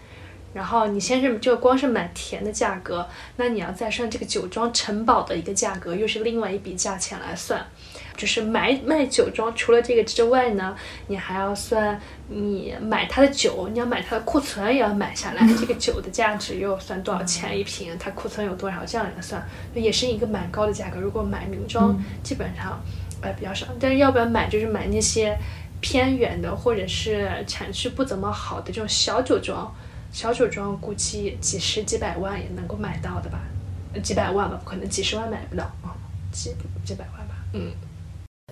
[0.53, 3.07] 然后你先是就光是买田的价格，
[3.37, 7.65] 那你要再算这个酒庄城堡的一个价格，又是另外一笔价钱来算。
[8.17, 10.75] 就是买卖酒庄，除了这个之外呢，
[11.09, 19.45] 你还要算你买它的酒，你要买它的库存也要买下来， 这个酒的价值又算多少钱一瓶，它库存有多少，这样来算，
[19.75, 21.01] 也是一个蛮高的价格。
[21.01, 22.81] 如果买名庄，基本上
[23.21, 25.37] 呃比较少，但是要不要买就是买那些
[25.81, 29.75] 偏远的或者是产区不怎么好的这种小酒庄。
[30.13, 33.41] 小酒庄估计几十几百万也能够买到的吧，
[34.01, 35.91] 几百万吧，不可能几十万买不到啊，
[36.31, 36.55] 几
[36.85, 37.35] 几百万吧。
[37.53, 37.73] 嗯，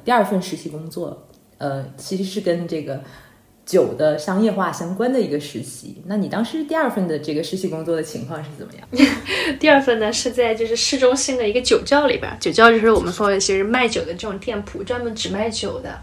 [0.05, 1.29] 第二份实习工作，
[1.59, 3.03] 呃，其实是跟这个
[3.65, 6.03] 酒的商业化相关的一个实习。
[6.07, 8.89] 那你当时第二份的这个实习工作的情况是怎么样？
[9.61, 16.01] 第二份呢是在就是市中心的一个酒窖里边，酒窖就是我们说的其实卖酒的这种店铺，专门只卖酒的。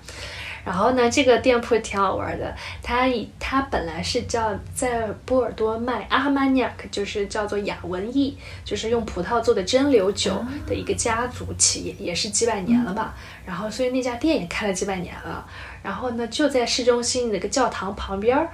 [0.65, 2.55] 然后呢，这个店铺挺好玩的。
[2.83, 13.15] 它以它本来是叫在波尔多卖阿曼尼亚克，就是叫做雅文艺，就是用葡萄做的蒸馏酒的一个家族企业，也是几百年了吧。
[13.45, 15.45] 然后所以那家店也开了几百年了。
[15.81, 18.49] 然后呢，就在市中心那个教堂旁边儿。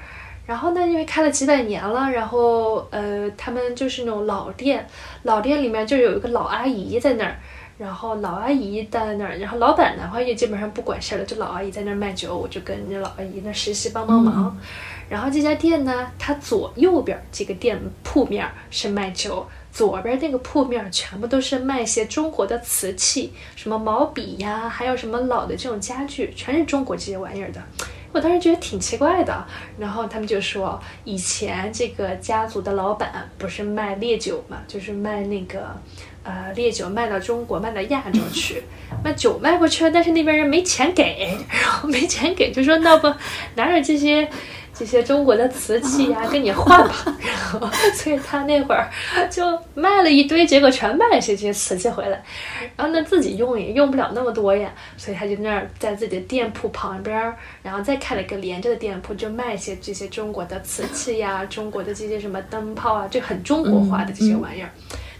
[0.45, 4.87] 然后呢，因为开了几百年了，然后呃，他们就是那种老店，
[5.23, 7.35] 老店里面就有一个老阿姨在那儿。
[7.77, 14.57] 然后老阿姨在那儿，然后老板的话也基本上不管事儿了，就老阿姨在那儿卖酒，我就跟人家老阿姨那实习帮帮忙。
[15.09, 27.61] 然后这家店呢，它左右边这个店铺面是卖酒，左边那个铺面全部都是卖一些中国的瓷器，什么毛笔呀，还有什么老的这种家具，全是中国这些玩意儿的。
[28.13, 29.45] 我当时觉得挺奇怪的，
[29.77, 35.75] 然后他们就说，以前这个家族的老板不是卖烈酒嘛，就是卖那个。
[36.25, 38.63] 呃，烈酒卖到中国，卖到亚洲去，
[39.03, 43.13] 卖酒卖过去了，但是那边人没钱给，然 后没钱给，就说那不
[43.53, 44.27] 拿着这些
[44.73, 47.15] 这些中国的瓷器呀， 跟你换吧。
[47.21, 48.89] 然后，所以他那会儿
[49.29, 49.45] 就
[49.75, 52.23] 卖了一堆，结果全卖了些这些瓷器回来，
[52.75, 64.71] 然后呢自己用也用不了那么多呀，所以他就那儿在自己的店铺旁边儿，然后再开了一个连着的店铺，就卖一些这些中国的瓷器呀，中国的这些什么灯泡啊，就很中国化的这些玩意儿。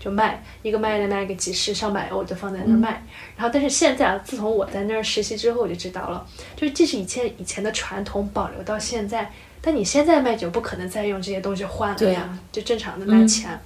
[0.06, 3.04] 就卖一个卖的卖个几十上百欧就放在那儿卖，
[3.36, 6.24] 然后但是现在啊，自从我在那儿实习之后，我就知道了，
[6.56, 9.32] 就是这是以前以前的传统保留到现在，
[9.62, 13.60] 但你现在卖酒不可能再用这些东西换了呀，就正常的卖钱，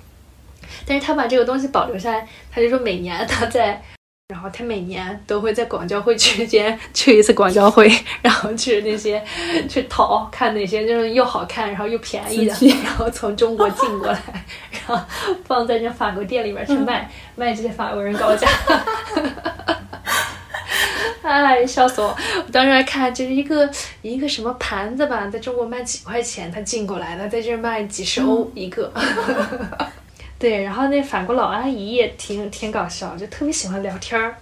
[0.85, 3.83] 但是他把这个东西保留下来，他就说每年他在。
[4.31, 9.19] 然后他每年都会在广交会期间 去一次广交会， 然后去那些
[9.67, 12.53] 去淘看那些就是又好看然后又便宜的，
[12.83, 14.21] 然后从中国进过来，
[14.87, 15.03] 然后
[15.45, 18.47] 放在这法国店里面去卖，卖这些法国人高价。
[21.23, 22.15] 哎，笑死我！
[22.45, 23.67] 我当时还看就是一个
[24.03, 28.93] 一个什么盘子吧，在中国卖几块钱，他进过来的，在这卖几十欧一个。
[30.39, 34.35] 对，然后那法国老阿姨也挺挺搞笑，就特别喜欢聊天儿。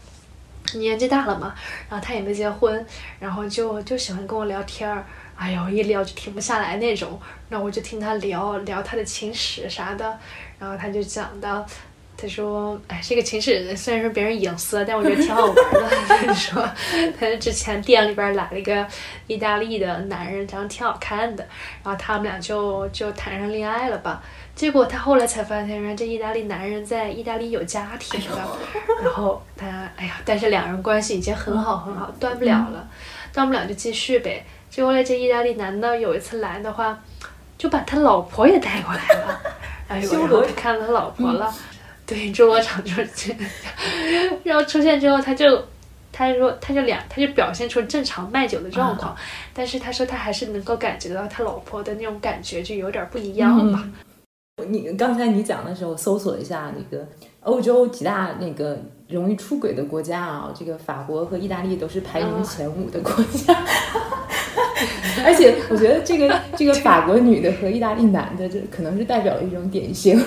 [0.76, 1.56] 年纪大了嘛，
[1.90, 2.86] 然后她也没结婚，
[3.20, 5.04] 然后就就喜欢跟我聊天儿。
[5.36, 7.20] 哎呦，一聊就停不下来那种。
[7.50, 10.20] 然后我就听她聊聊她的情史啥的，
[10.60, 11.66] 然后她就讲到，
[12.18, 15.90] 她说，哎，这个情史虽然说别人隐私，但我觉得挺好玩的。
[16.28, 16.70] 她说，
[17.18, 18.86] 她之前店里边来了一个
[19.28, 21.48] 意大利的男人，长得挺好看的，
[21.84, 24.22] 然后他们俩就就谈上恋爱了吧。
[24.58, 28.42] 结果他后来才发现，原来这意大利男人在意大利有家庭的，
[29.04, 32.88] 然后他哎呀，但是两人关系已经很好很好，断不了了，
[33.32, 34.44] 断不了就继续呗。
[34.68, 36.98] 结果来这意大利男的有一次来的话，
[37.56, 39.40] 就把他老婆也带过来了，
[39.90, 41.54] 哎呦，然后看他老婆了，
[42.08, 43.36] 对，侏罗场就是，
[44.44, 45.64] 然后出现之后他就，
[46.12, 49.16] 他说他就两他就表现出正常卖酒的状况，
[49.54, 53.84] 但是他说他还是能够感觉到他老婆的那种感觉就有点不一样吧。
[54.66, 57.06] 你刚才你讲的时候，搜索一下那个
[57.42, 58.78] 欧洲几大那个
[59.08, 63.54] 容易出轨的国家啊，这个法国和意大利都是排名前五的国家。
[65.24, 70.20] 而且我觉得这个 这个法国女的和意大利男的，这可能是代表了一种典型。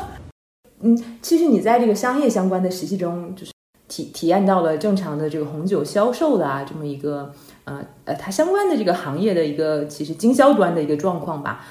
[0.80, 3.52] 嗯，其实你在这个商业相关的实习中，就是
[3.88, 7.30] 体体验到了正常的这个红酒销售的啊，这么一个
[7.64, 11.62] 呃呃，它相关的这个行业的一个其实经销端的一个状况吧。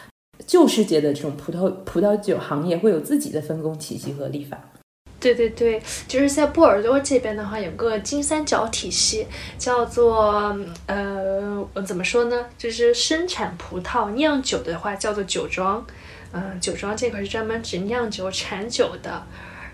[0.48, 4.60] 旧世界的这种葡萄葡萄酒行业会有自己的分工体系和立法。
[5.20, 9.28] 对对对，就是在波尔多这边的话，有个金三角体系，
[9.58, 12.46] 叫做呃，怎么说呢？
[12.58, 15.86] 就是生产葡萄酿酒的话叫做酒庄，
[16.32, 19.22] 嗯，酒庄这块是专门指酿酒产酒的。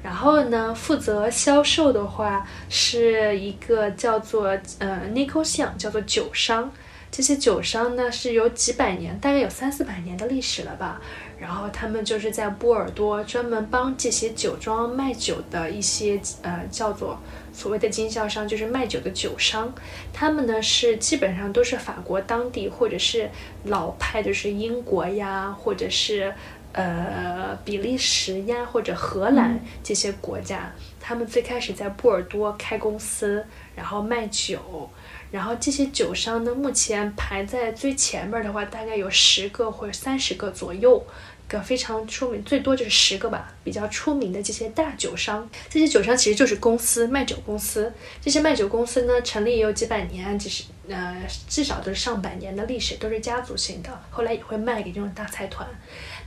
[0.02, 4.48] 然后呢，负责销售的话是一个叫做
[4.80, 6.72] 呃 n i c o s i a n 叫做酒商。
[7.12, 11.02] 这些酒商呢是有几百年，大概有三四百年的历史了吧。
[11.38, 17.20] 然后他们就是在波尔多专门帮这些酒庄卖酒的一些呃叫做
[17.54, 19.74] 所谓的经销商，就是卖酒的酒商。
[20.14, 23.30] 他们呢是基本上都是法国当地或者是
[23.66, 26.34] 老派，就是英国呀，或者是
[26.72, 30.72] 呃比利时呀或者荷兰这些国家。
[31.00, 33.46] 他们最开始在波尔多开公司，
[33.76, 34.90] 然后卖酒。
[35.32, 41.06] 然后这些酒商呢，目前排在最前面的话，大概有十个或者三十个左右，
[41.48, 43.54] 个非常出名，最多就是十个吧。
[43.64, 47.92] 比较出名的这些大酒商，这些酒商其实就是公司卖酒公司。
[48.22, 53.90] 这些卖酒公司呢，成立也有几百年，就是呃，至少都是上百年的历史，都是家族型的。
[54.10, 55.68] 后来也会卖给这种大财团。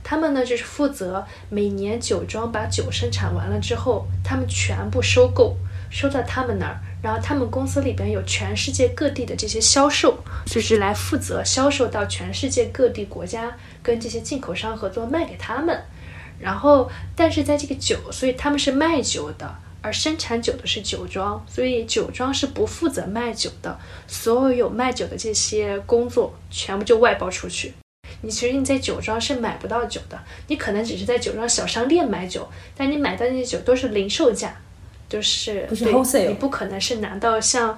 [0.03, 5.57] 他们呢，就是负责每年酒庄把酒生产完了之后，他们全部收购，
[5.89, 6.79] 收到他们那儿。
[7.01, 15.81] 然后他们公司里边有全世界各地的这些销售，就是来负责销售到全世界各地国家，跟这些进口商合作卖给他们。
[16.39, 23.79] 然后，但是在这个酒，所以他们是卖酒的，而生产酒的是酒庄，所以酒庄是不负责卖酒的。
[24.05, 27.73] 所有有卖酒的这些工作，全部就外包出去。
[28.21, 34.59] 你其实你在酒庄是买不到酒的，你可能只是在酒庄小商店买酒，但你买到那些酒都是零售价。
[35.09, 37.77] 就是不是 holiday，你不可能是拿到像，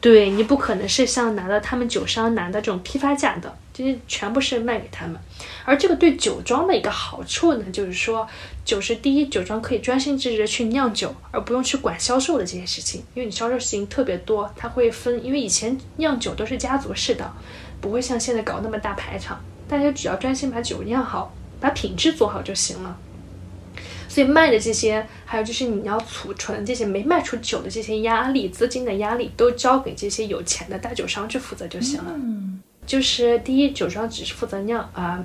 [0.00, 5.16] 对你不可能是像拿到他们酒商拿的这种批发价的，这些全部是卖给他们。
[5.64, 8.26] 而这个对酒庄的一个好处呢，就是说，
[8.64, 17.30] 酒是第一，酒庄可以专心致志的去酿酒，而不用去管销售的这些事情，因为你销售事情特别多，它会分，因为以前酿酒都是家族式的，
[17.80, 22.96] 不会像现在搞那么大排场，大家只要专心把酒酿好，把品质做好就行了。
[24.10, 32.12] 所以卖的这些，还有就是你要储存这些没卖出酒的这些压力、资金的压力，都交给这些有钱的大酒商去负责就行了。
[32.16, 35.24] 嗯，就是第一，酒庄只是负责酿啊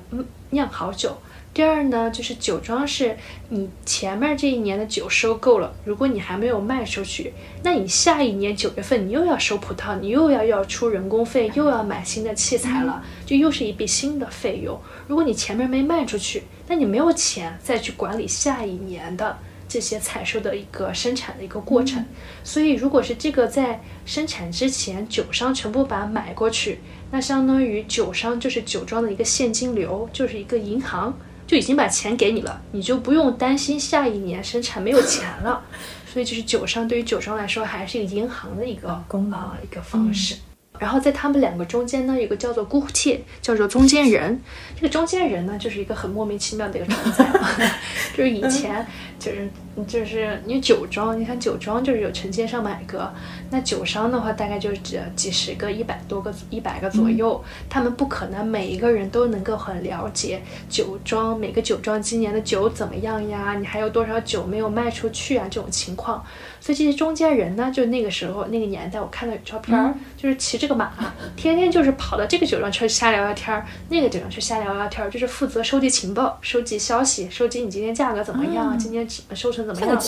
[0.52, 1.18] 酿好酒。
[1.56, 7.32] 第二呢，就是酒庄是你前面这一年的酒收购了，如果你还没有卖出去，
[7.64, 14.78] 那你下一年九月份你又要收葡萄，你又要要出人工费，又要买新的器材了，就又是一笔新的费用。
[15.08, 22.06] 如果你前面没卖出去，那你没有钱再去管理下一年的这些采收的一个生产的一个过程。
[22.44, 26.82] 所以，如果是这个在生产之前酒商全部把它买过去，
[27.12, 31.18] 那相当于酒商就是酒庄的一个现金流，就是一个银行。
[31.48, 35.62] 就已经把钱给你了，你就不用担心下一年生产没有钱了。
[36.12, 40.36] 所以，就是酒商对于酒庄来说，还是一个银行的一个功能一个方式。
[40.80, 44.42] 然后在他们两个中间呢，有个叫做姑妾，叫做中间人。
[44.76, 47.26] 这个中间人呢，就是一个很莫名其妙的一个存在，
[48.16, 48.86] 就是以前
[49.20, 49.50] 就是
[49.88, 53.12] 就是因为酒庄，你看酒庄就是有成千上百个，
[53.50, 63.56] 那酒商的话大概就是几几十个、一百多个、一百个左右，他们不可能每一个人都能够很了解酒庄每个酒庄今年的酒怎么样呀？
[63.60, 65.48] 你还有多少酒没有卖出去啊？
[65.50, 66.24] 这种情况。
[66.60, 70.92] 所以这些中间人呢，就那个时候那个年代，我看到有照片儿，就是骑这个马，
[71.36, 80.00] 天天就是跑到这个酒庄去瞎聊聊天儿，那个酒庄去瞎聊聊天儿，就是负责收集情报、收集消息、收集你今天价格怎么样，今天收成怎么样，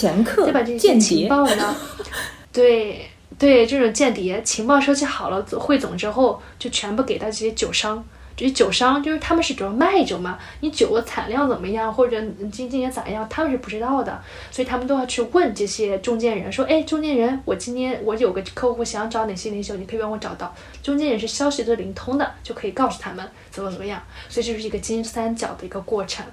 [0.46, 1.76] 再把这些情报呢，
[2.52, 8.04] 对对，这种间谍情报收集好了，汇总之后，就全部给到这些酒商。
[8.36, 20.54] 这些酒商就是他们是主要卖酒嘛，你酒的产量怎么样，或者今今年咋样，他们是不知道的，所以他们都要去问这些中间人，说，哎，中间人，我今天我有个客户想找哪些哪些酒，你可以帮我找到。
[20.84, 24.00] 中间人是消息都灵通的，就可以告诉他们怎么怎么样，
[24.30, 26.24] 所以这是一个金三角的一个过程。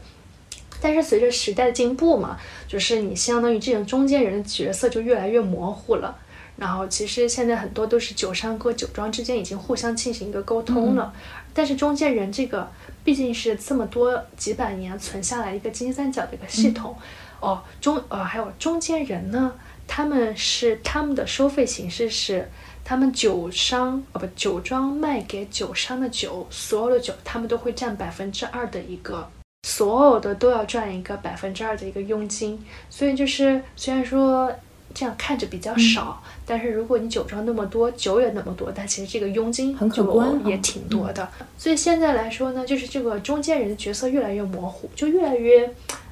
[0.85, 2.37] 但是随着时代的进步嘛，
[2.69, 6.15] 就是你相当于这种中间人的角色就越来越模糊了。
[6.59, 11.11] 然后其实现在很多都是酒商和酒庄之间已经互相进行一个沟通了。
[11.55, 12.71] 但是中间人这个
[13.03, 16.95] 毕竟是这么多几百年存下来一个金三角的一个系统，
[17.41, 19.55] 哦，中呃还有中间人呢，
[19.87, 22.47] 他们是他们的收费形式是，
[22.85, 29.27] 他们酒商哦不酒庄卖给酒商的酒，所有的酒他们都会占百分之二的一个，
[29.67, 32.63] 所有的都要赚一个百分之二的一个佣金。
[32.91, 34.53] 所以就是虽然说
[34.93, 41.27] 这样看着比较少，但是如果你酒庄那么多，酒也那么多，但其实这个佣金很可观也挺多的。
[41.57, 45.67] 所以现在来说呢，就是这个中间人的角色越来越模糊，就越来越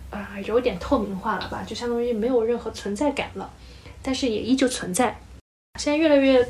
[0.09, 3.50] 啊、有点透明化了吧，就相当于没有任何存在感了。
[4.03, 5.18] 但是也依旧存在。
[5.78, 6.46] 现在越来越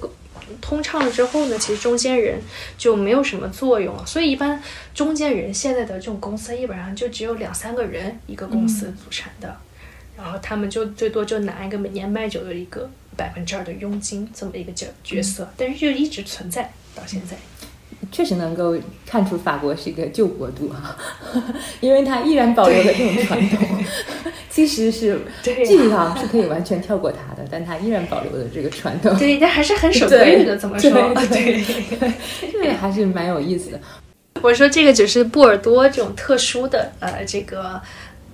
[0.60, 2.40] 通畅了之后呢，其实中间人
[2.76, 4.04] 就没有什么作用了。
[4.06, 4.62] 所以一般
[4.94, 9.56] 中间人现在的这种公司，基本上就只有两三个人一个公司组成的，
[10.16, 17.36] 然后他们就最多就拿一个每年卖酒的一个百分之二的佣金这么一个角角色，但是就一直存在到现在。
[18.10, 18.76] 确实能够
[19.06, 20.96] 看出法国是一个旧国度哈，
[21.80, 23.68] 因为它依然保留了这种传统。
[24.50, 29.16] 其实是对技术上是可以完全跳过它的，但它依然保留了这个传统。
[29.16, 30.90] 对，但还是很守规矩的，怎么说？
[30.90, 32.12] 对 对对，
[32.52, 33.80] 这个还是蛮有意思的。
[34.42, 37.80] 我说这个只是波尔多这种特殊的呃这个。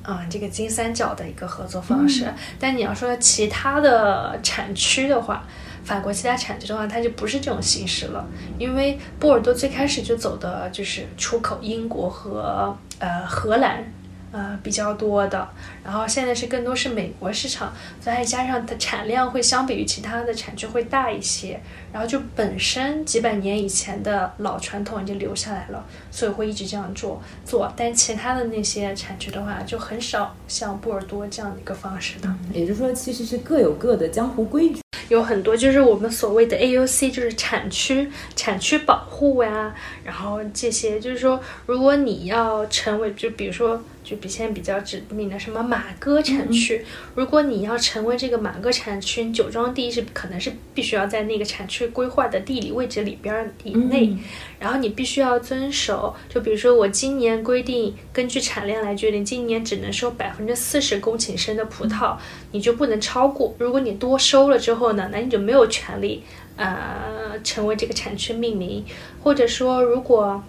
[0.03, 2.25] 啊、这个金三角的一个合作方式，
[2.59, 5.47] 但你要说其他的产区的话，
[5.89, 8.23] 法国其他产区的话，它就不是这种形式了，
[8.59, 13.83] 因为波尔多最开始就走的就是出口英国和呃荷兰。
[14.31, 15.49] 呃，比较多的，
[15.83, 21.59] 然后现在是更多是美国市场，再加上它产量会相比于其他的产区会大一些，
[21.91, 27.73] 然后就本身几百年以前的老传统已经留下来了，所以会一直这样做做。
[27.75, 32.29] 但其他的那些产区的话，就很少像波尔多这样的一个方式的。
[32.53, 34.83] 也就是说，其实是各有各的江湖规矩。
[35.09, 46.83] 有很多就是我们所谓的 AUC，就是产区产区保护呀，然后这些就是说，如果你要成为，就比如说，就比现在比较知名的什么马哥产区，
[47.15, 54.17] 如果你要成为这个马哥产区，你酒庄地是可能是必须要在那个产区规划的地理位置里边儿以内，
[54.59, 62.17] 然后你必须要遵守，就比如说我今年规定，根据产量来决定，今年只能收百分之四十公顷升的葡萄，
[62.53, 63.55] 你就不能超过。
[63.59, 66.23] 如果你多收了之后呢，那你就没有权利
[66.57, 68.83] 呃成为这个产区命名，
[69.23, 70.43] 或者说如果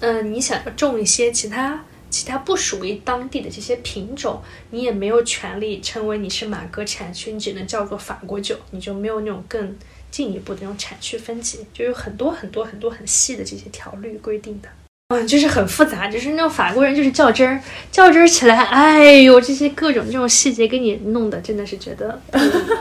[0.00, 1.84] 嗯、呃你想要种一些其他。
[2.10, 9.76] 其他不属于当地的这些品种，你也没有权利称为你是马哥产区，你只能叫做法国酒，你就没有那种更
[10.10, 14.68] 进一步的那种产区分级，就有很多很多很多很细的这些条律规定的。
[15.08, 22.20] 嗯，就是很复杂，就是那种法国人就是较真儿，较真儿起来，哎呦，这些各种这种细节给你弄的，真的是觉得，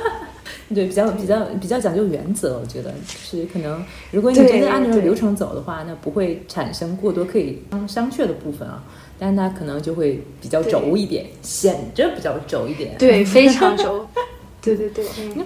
[0.74, 8.84] 对，比较比较比较讲究原则，我觉得就是可能，如果你真的按照对流程走的话，那不会产生过多可以商商榷的部分啊，
[9.20, 12.95] 但是它可能就会比较轴一点，显着比较轴一点。
[12.97, 14.07] 对， 非常轴。
[14.61, 15.45] 对对对，嗯，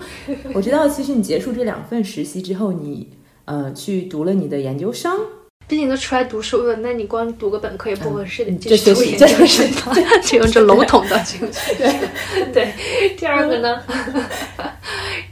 [0.53, 3.07] 我知道，其实你结束这两份实习之后，你
[3.45, 5.15] 呃去读了你的研究生，
[5.67, 12.73] 毕竟都出来读书了，那你光读个本科也不合适这研究这是生的，就用这 笼统的这个对对。
[13.15, 13.83] 第二个呢，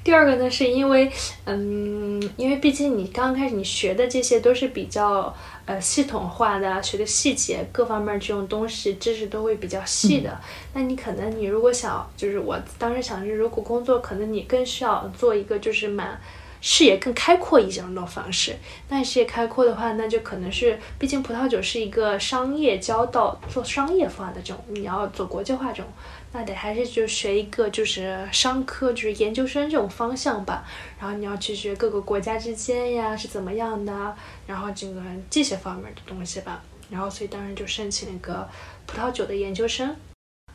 [0.04, 1.12] 第二个呢，是因为
[1.46, 5.34] 嗯，因为毕竟你刚开始你学的这些都是比较
[5.66, 10.40] 呃系统化的，学的细节各方面这种东西知识都会比较细的。
[10.74, 16.20] 那你可能你如果想，就是我当时想是，如果工作可能你更需要做一个就是蛮。
[16.64, 18.56] 视野更开阔一些的那种方式，
[18.88, 25.92] 那你视野开阔的话，那就可能是，毕竟葡萄酒是一个商业交道、做商业化的这种，你要做国际化这种，
[26.34, 30.66] 那得还是就学一个就是商科，就是研究生这种方向吧。
[31.00, 34.16] 然后你要去学各个国家之间呀是怎么样的，
[34.48, 36.64] 然后这个这些方面的东西吧。
[36.90, 38.48] 然后所以当时就申请了一个
[38.86, 39.96] 葡萄酒的研究生。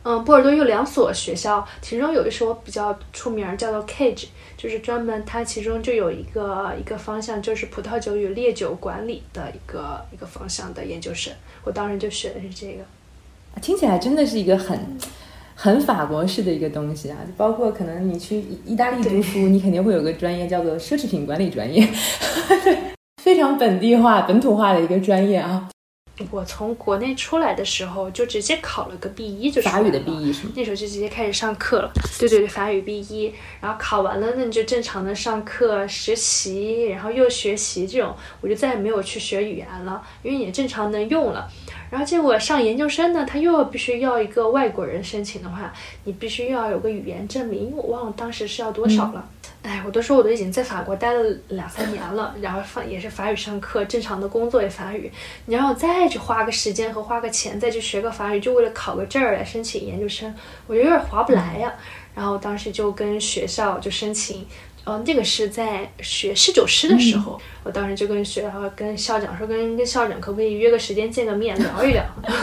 [0.03, 11.33] 嗯，波尔多有两所学校，其中有一所比较出名，叫做 Cage，就是专门它其中就有一个一个方向，就是葡萄酒与烈酒管理的一个一个方向的研究生。
[11.63, 12.83] 我当时就学的是这个。
[13.61, 14.97] 听起来真的是一个很
[15.59, 17.17] 很法国式的一个东西啊！
[17.35, 21.87] 包括可能你去意意大利读书，你肯定会有个专业叫做奢侈品管理专业，
[23.23, 25.67] 非常本地化、本土化的一个专业啊。
[26.29, 30.51] 我从国内出来的时候就直接考了个 B 一，就法语的 B 了一是吗？
[30.55, 31.91] 那时候就直接开始上课了。
[32.19, 41.47] 对对对，法语 B 一，然后考完了，那你就正常的上课、实习，然后又学习这种，我就再也没有去学语言了，因为也正常能用了。
[41.89, 45.73] 然后结果上研究生呢，他又要必须要一个外国人申请的话，
[46.03, 49.29] 你必须要有个语言证明，我忘了当时是要多少了。
[49.63, 55.11] 哎，我都说我都已经在法国待了两三年了， 然后法也是法语上课，正常的工作也法语，
[55.45, 60.33] 你让我再去花个时间和花个钱再去学个法语，就为了考个证儿来申请研究生，
[60.67, 61.73] 我觉得有点划不来呀。
[62.13, 64.45] 然后当时就跟学校就申请。
[64.85, 67.37] 哦，那个是在学侍酒师的时候，
[67.67, 72.01] 我当时就跟学校跟校长说，跟跟校长可不可以约个时间见个面聊一聊？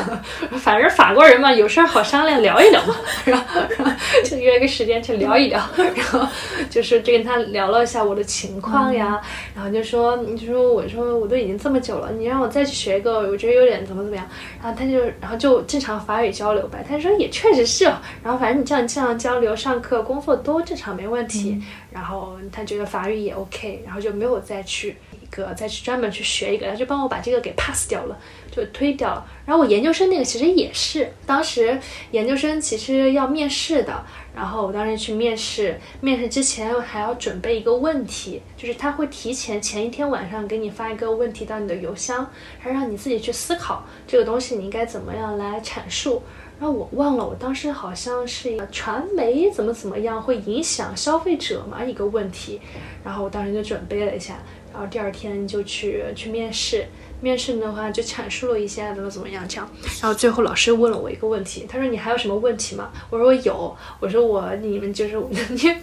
[0.60, 2.94] 反正法国人嘛，有事儿好商量，聊一聊嘛。
[3.24, 3.90] 然后
[4.22, 6.28] 就约个时间去聊一聊， 然后
[6.68, 9.18] 就是就跟他聊了一下我的情况呀，
[9.56, 14.28] 然后就说你就说我说我都已经这么久了，你让我再去学一个，我觉得有点怎么怎么样。
[14.62, 16.84] 然后他就然后就正常法语交流呗。
[16.86, 17.84] 他说也确实是，
[18.22, 21.58] 然后反正你这样这样交流、上课、工作都正常没问题。
[21.90, 28.18] 然后他觉得法语也 OK，然后就没有再去一个再去专门去学一个，他就帮我把这个给 pass 掉了，
[28.50, 29.26] 就推掉了。
[29.44, 31.78] 然后我研究生那个其实也是，当时
[32.12, 34.04] 研究生其实要面试的，
[34.34, 46.22] 然后我当时去面试，面试之前还要准备一个问题，就是他会提前前一天晚上给你发一个问题到你的邮箱，还让你自己去思考这个东西你应该怎么样来阐述。
[46.56, 52.60] 然后我忘了，我当时好像是一个传媒怎么怎么样会影响消费者嘛一个问题，
[53.04, 54.38] 然后我当时就准备了一下，
[54.74, 56.84] 然后第二天就去去面试，
[57.20, 59.70] 面试的话就阐述了一下怎么怎么样这样，
[60.02, 62.90] 然后最后老师问了我一个问题，他说你还有什么问题吗？
[63.08, 65.76] 我说我有，我说我你们就是因为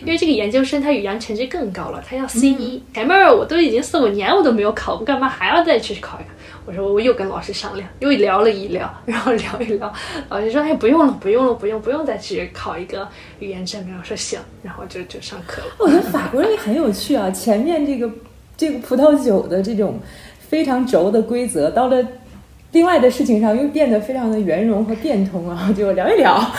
[0.00, 6.30] 因为这个研究生他语言成绩更高了，他要 C 一，前面我都已经四五年我都没有考，我干嘛还要再去考一个？
[6.64, 9.92] 我说我又跟老师商量，又聊了一聊，然后聊一聊，
[10.28, 13.06] 老师说哎不用了，不用了，不用，不用再去考一个
[13.38, 13.96] 语言证明。
[13.98, 15.68] 我说行，然后就就上课了。
[15.78, 18.10] 我觉得法国人也很有趣啊，前面这个
[18.58, 19.98] 这个葡萄酒的这种
[20.38, 22.04] 非常轴的规则，到了
[22.72, 26.44] 另外的事情上又变得非常的圆融和变通啊， 就聊一聊。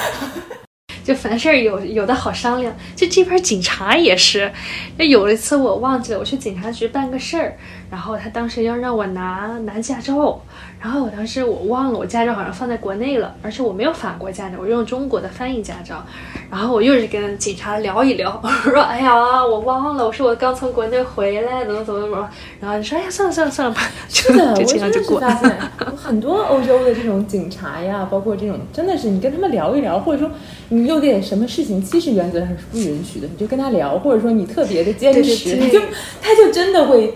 [1.03, 4.51] 就凡事有有的好商量，就这边警察也是，
[4.97, 7.57] 那有一次我忘记了，我去警察局办个事儿，
[7.91, 10.41] 然后他当时要让我拿拿驾照。
[10.81, 16.01] 然后我当时我忘了，我驾照好像放在国内了，而且我没有法国驾照，我用中国的翻译驾照。
[16.49, 19.13] 然后我又是跟警察聊一聊， 我说：“哎呀，
[19.45, 22.29] 我忘了，我说我刚从国内回来，怎么怎么怎么。”
[22.61, 23.81] 然后你说：“哎呀，算了算了算了吧。
[24.07, 25.19] ”真的，就这样就过。
[25.19, 25.57] 发现
[25.97, 30.31] 很多欧洲的这种警察呀，包括这种，真的是你跟他们聊一聊，或者说
[30.69, 35.77] 你有点什么事情，其实原则上是不允许的，你就跟他聊，或者说你特别的坚持，你 就
[36.21, 37.13] 他就真的会。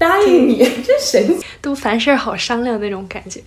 [0.00, 3.42] 答应你， 真神奇，都凡事好商量那种感觉。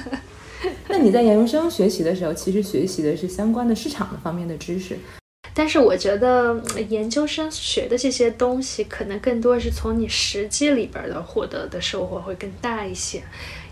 [0.88, 4.96] 那你在研究生学习的时候，其实学习的是相关的市场的方面的知识。
[5.52, 6.58] 但是我觉得
[6.88, 13.22] 研究生学的这些东西，可能更多是从你实际里边的获得的收获会更大一些。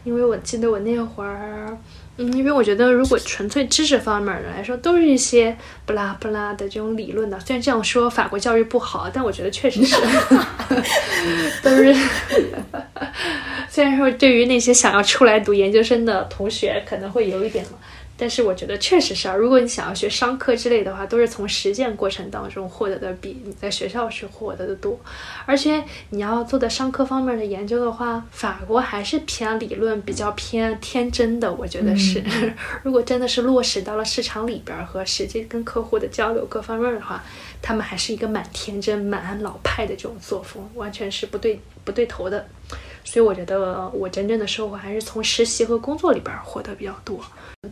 [0.05, 1.79] 因为我记得我那会儿。
[2.23, 7.39] 嗯，因为我觉得，如果纯粹知识方面的来说，都是一些不拉不拉的这种理论的。
[7.41, 9.97] 虽然这样说法国教育不好，但我觉得确实是，
[11.63, 11.95] 都是。
[13.69, 17.73] 虽然说对于那些想要出来读研究生的同学，可能会有一点嘛。
[18.23, 24.97] 但是我觉得确实是啊，如果你想要学商科之类的话，都是从实践过程当中获得的，比你在学校是获得的多。
[25.45, 31.53] 而且你要做的商科方面的研究的话，法国还是偏理论，比较偏天真的。
[31.53, 32.23] 我觉得是，
[32.85, 37.21] 如果真的是落实到了市场里边和实际跟客户的交流各方面的话，
[37.61, 42.47] 他们还是一个蛮天真、蛮老派的这种作风，完全是不对不对头的。
[43.05, 47.21] 所以我觉得我真正的收获还是从实习和工作里边获得比较多。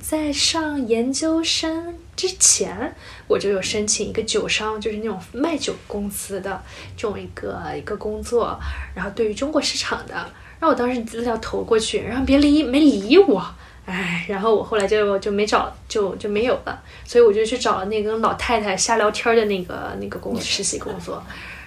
[0.00, 2.94] 在上研究生之前，
[3.26, 6.62] 我就有申请一个酒商，就是那种卖酒公司的
[6.96, 8.58] 这种一个一个工作。
[8.94, 13.44] 然后对于中国市场的，然后我当时资料投过去，然后别理没理我，
[13.84, 16.82] 哎，然后我后来就就没找，就就没有了。
[17.04, 21.20] 所以我就去找了那个老太太瞎聊天的那个那个工实习工作。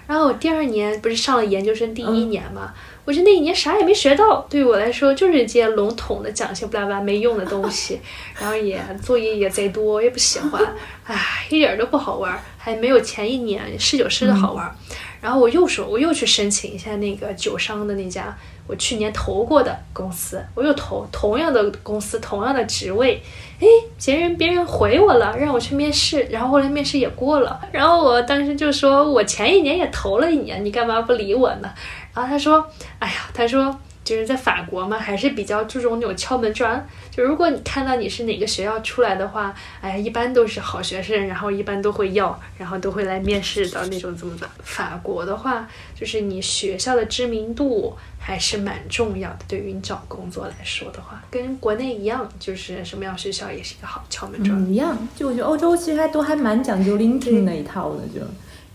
[0.08, 2.74] 然后我第二年不是上了研究生第一年嘛。
[3.06, 8.00] 我觉得那一年啥也没学到，对于我来说就是一件笼统的讲些不拉不拉没用的东西，
[8.40, 10.62] 然后也作业也贼多，也不喜欢，
[11.06, 14.74] 唉，一点都不好玩，还没有前一年试酒师的好玩。
[15.20, 23.22] 然后我又说，我又去申请一下那个酒商的那家我去年投过的公司，我又投同样的公司，同样的职位，
[23.62, 23.66] 哎，
[24.04, 31.70] 别人别人回我了，让我去面试，然后后来面试也过了，然后我当时就说，我前一年也投了一年，你干嘛不理我呢？
[32.14, 32.68] 然后他说
[33.00, 36.86] ：“哎呀，他说就是在法国嘛，还是比较注重那种敲门砖。
[37.10, 44.48] 就如果你看到你是哪个学校出来的话，哎，一般都是好学生，然后一般都会要，然后都会来面试的那种，怎么的？
[44.64, 54.60] 法国的话，就是你学校的知名度还是蛮重要的，对于你找工作来说的话，跟国内一样，就是什么样学校也是一个好敲门砖。
[54.68, 58.22] 一样，就我觉得欧洲其实还都还蛮讲究 l i n k i n 那一套的，就。”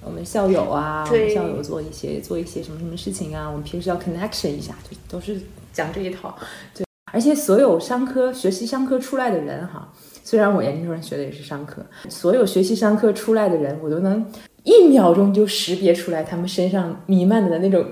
[0.04, 5.40] 我们校友啊，我们校友做一些做一些什么什么事情啊，我们平时要 connection 一下，就都是
[5.72, 6.36] 讲这一套。
[6.74, 9.92] 对，而且所有商科学习商科出来的人哈，
[10.24, 14.24] 虽然我研究生学的也是商科，所有学习商科出来的人，我都能
[14.62, 17.84] 一秒钟就识别出来他们身上弥漫的那种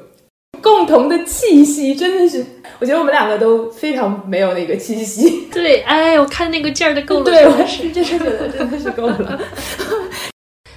[0.63, 2.45] 共同的气息，真的是，
[2.79, 5.49] 我觉得我们两个都非常没有那个气息。
[5.53, 9.41] 对，哎，我看那个劲儿的够了，对，我是真的觉得真的是够了。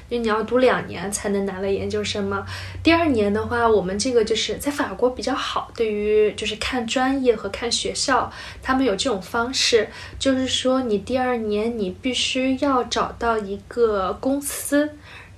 [0.09, 2.45] 因为你要读两年才能拿到研究生嘛。
[2.83, 8.31] 第二年的话，我们这个就是在法国比较好，对于就是看专业和看学校，
[8.61, 9.87] 他们有这种方式，
[10.17, 14.89] 就是说你第二年你必须要找到一个公司。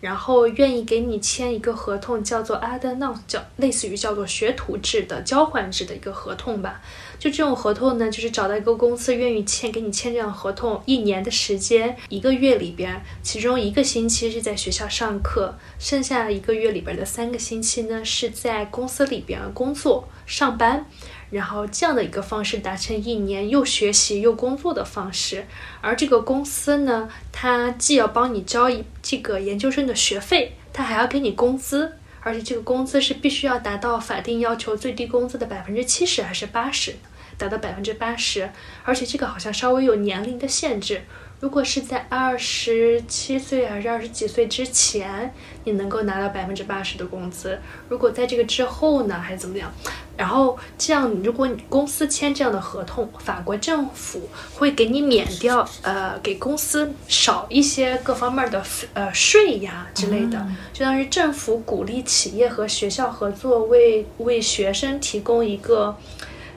[0.02, 6.82] 然后愿意给你签一个合同，叫做 a d n o 叫类似于叫做学徒制的交换制的一个合同吧。
[7.22, 20.84] 就这种合同呢，就是找到一个公司愿意签给你签这样合同，一年的时间，一个月里边，其中一个星期是在学校上课，剩下一个月里边的三个星期呢是在公司里边工作上班。
[21.30, 25.46] 然后这样的一个方式达成一年又学习又工作的方式，
[25.80, 36.96] 而这个公司呢，它既要帮你交一这个研究生的学费，它还要给你工资，而且这个工资是必须要达到法定要求最低工资的百分之七十还是八十，
[37.38, 38.50] 达到百分之八十，
[38.84, 41.02] 而且这个好像稍微有年龄的限制。
[41.40, 45.34] 如果是在二十七岁还是二十几岁之前，
[45.64, 47.58] 你能够拿到百分之八十的工资；
[47.90, 49.74] 如果在这个之后呢，还是怎么样？
[50.16, 58.64] 然后这样，如果你公司签这样的合同，法国政府会给你免掉，呃，给公司少一些各方面的
[58.94, 65.98] 呃税呀之类的，就当于政府鼓励企业和学校合作，为为学生提供一个。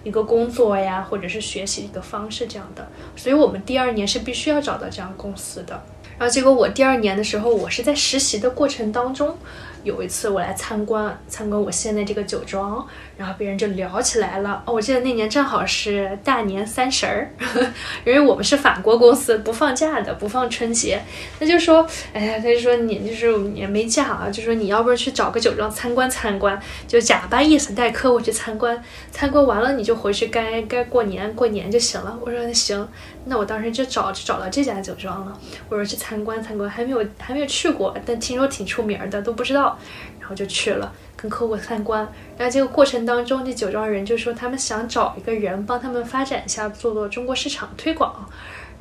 [0.05, 2.87] 一个工作呀，或者是学习一个方式这样的，
[3.17, 5.83] 所以我们第二年是必须要找到这样公司的。
[6.17, 9.37] 然后结果我第二年的时候，我是在实习的过程当中。
[9.85, 12.85] 有一次我来参观参观我现在这个酒庄，
[13.17, 14.63] 然后别人就聊起来了。
[14.67, 17.31] 哦，我记得那年正好是大年三十儿，
[18.05, 21.01] 因为我们是法国公司，不放假的，不放春节。
[21.39, 26.59] 他就说，哎呀，他就说你就是也没假啊，就说你要不然去找个酒庄参观参观，
[26.89, 28.83] 就假扮意思带客户去参观，
[29.13, 32.19] 参观完了你就回去该该过年过年就行了。
[32.25, 32.89] 我说那行，
[33.27, 35.39] 那我当时就找就找到这家酒庄了，
[35.69, 39.79] 我说去参观参观，还没有还没有去过，但听说挺出名的，都不知道。
[40.21, 42.01] 然后就去了，跟客户参观。
[42.39, 48.27] 然后这个过程当中，这酒庄人就说他们想找一个人帮他们发展一下，做做中国市场推广。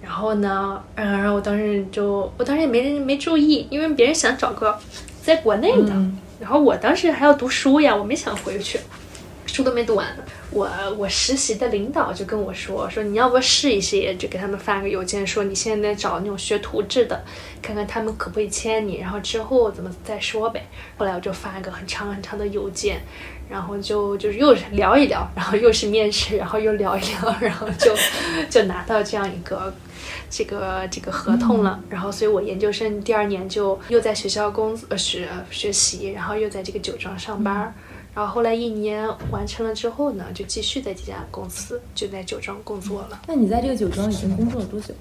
[0.02, 4.80] 然后呢，嗯，然后我当时就，我当时也没没注意，因为别人想找个
[5.22, 5.94] 在国内的，
[6.40, 8.80] 然后我当时还要读书呀，我没想回去。
[9.54, 10.08] 书都没读完，
[10.50, 10.68] 我
[10.98, 17.24] 我实习的领导就跟我说说你要不试一试，就给他们发个邮件说你现在找那种学徒制的，
[17.62, 20.66] 看看他们可不可以签你，然后之后怎么再说呗。
[20.98, 23.04] 后来我就发一个很长很长的邮件，
[23.48, 27.96] 然后就就是又是聊一聊，然后又是面试，然后又聊一聊， 然后就
[28.50, 29.72] 就拿到这样一个
[30.32, 31.80] 这个这个合同了。
[31.92, 37.72] 然后所以我研究生第二年就又在学校工呃学学习，然后又在这个酒庄上班。
[38.16, 43.22] 然后后来一年完成了之后呢，就继续在这家公司，就在酒庄工作了。
[43.28, 44.94] 那你在这个酒庄已经工作了多久？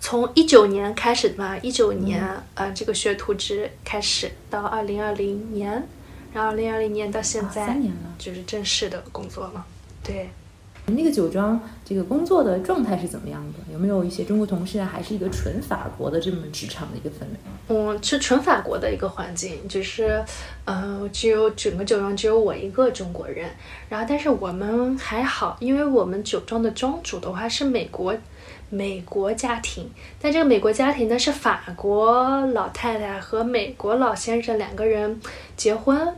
[0.00, 5.70] 从一九年开始嘛，一九年呃这个学徒制开始，到二零二零年，
[6.32, 9.64] 然后二零二零年到现在，三年了，就是正式的工作了。
[10.02, 10.30] 对。
[10.86, 13.72] 那个酒庄这个工作的状态是怎么样的？
[13.72, 14.88] 有没有一些中国同事啊？
[14.92, 17.36] 还是一个纯法国的这么职场的一个氛围？
[17.68, 20.22] 嗯，是纯法国的一个环境，就是，
[20.64, 23.48] 呃，只有整个酒庄只有我一个中国人。
[23.88, 28.14] 然后，但是我们还好，因为我们酒庄的庄主的话是美国
[28.68, 29.88] 美国家庭，
[30.20, 35.20] 但这个美国家庭呢是法国老太太和美国老先生两个人
[35.56, 36.12] 结婚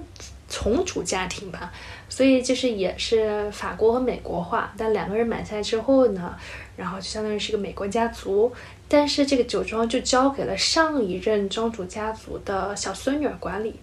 [0.48, 1.70] 重组家庭吧。
[2.14, 6.32] 所以就是也是法国和美国化，但两个人买下来之后呢，
[6.76, 8.52] 然后就相当于是个美国家族，
[8.86, 13.74] 但是这个酒庄就交给了上一任庄主家族的小孙女儿管理。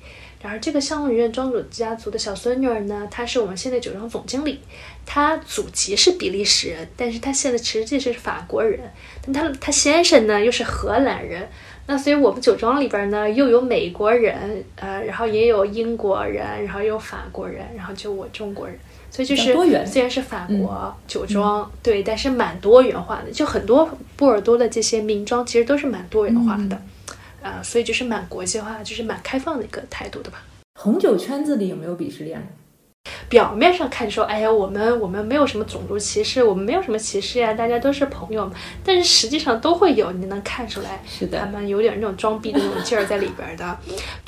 [0.41, 4.61] 然而这个上一任庄主家族的小孙女儿呢，她是我们现在酒庄总经理，
[5.05, 8.79] 她祖籍是比利时人，但是她现在实际是法国人，
[9.21, 11.49] 但她她先生呢又是荷兰人。
[11.87, 18.77] 那所以我们酒庄里边呢，又有美国人，呃，然后也有英国人，然后有法国人，然后就我中国人，
[19.09, 19.53] 所以就是
[19.85, 26.81] 虽然是法国酒庄，对，但是蛮多元化的，就很多波尔多的这些名庄其实都是蛮多元化的，
[27.41, 30.43] 呃，所以就是蛮国际化，就是蛮开放的一个态度的吧。
[30.79, 32.41] 红酒圈子里有没有鄙视链？
[33.31, 38.51] 表面上看说，哎呀，我们我们没有什么种族歧视，我们没有什么歧视呀，大家都是朋友。
[38.83, 43.79] 但是实际上都会有，你能看出来，是的，他们有点那种装逼的那种劲儿在里边的。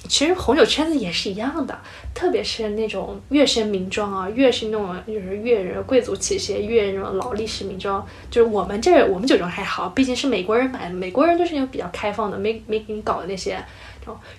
[0.07, 1.77] 其实红酒圈子也是一样的，
[2.13, 13.61] 特别是那种越是名庄啊，越是那种就是越人贵族气息，越那种老历史名庄，就是我们这我们酒庄还好，毕竟是美国人买的，美国人都是那种比较开放的，没没给你搞的那些，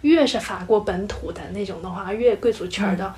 [0.00, 3.14] 越是法国本土的那种的话，越贵族圈的，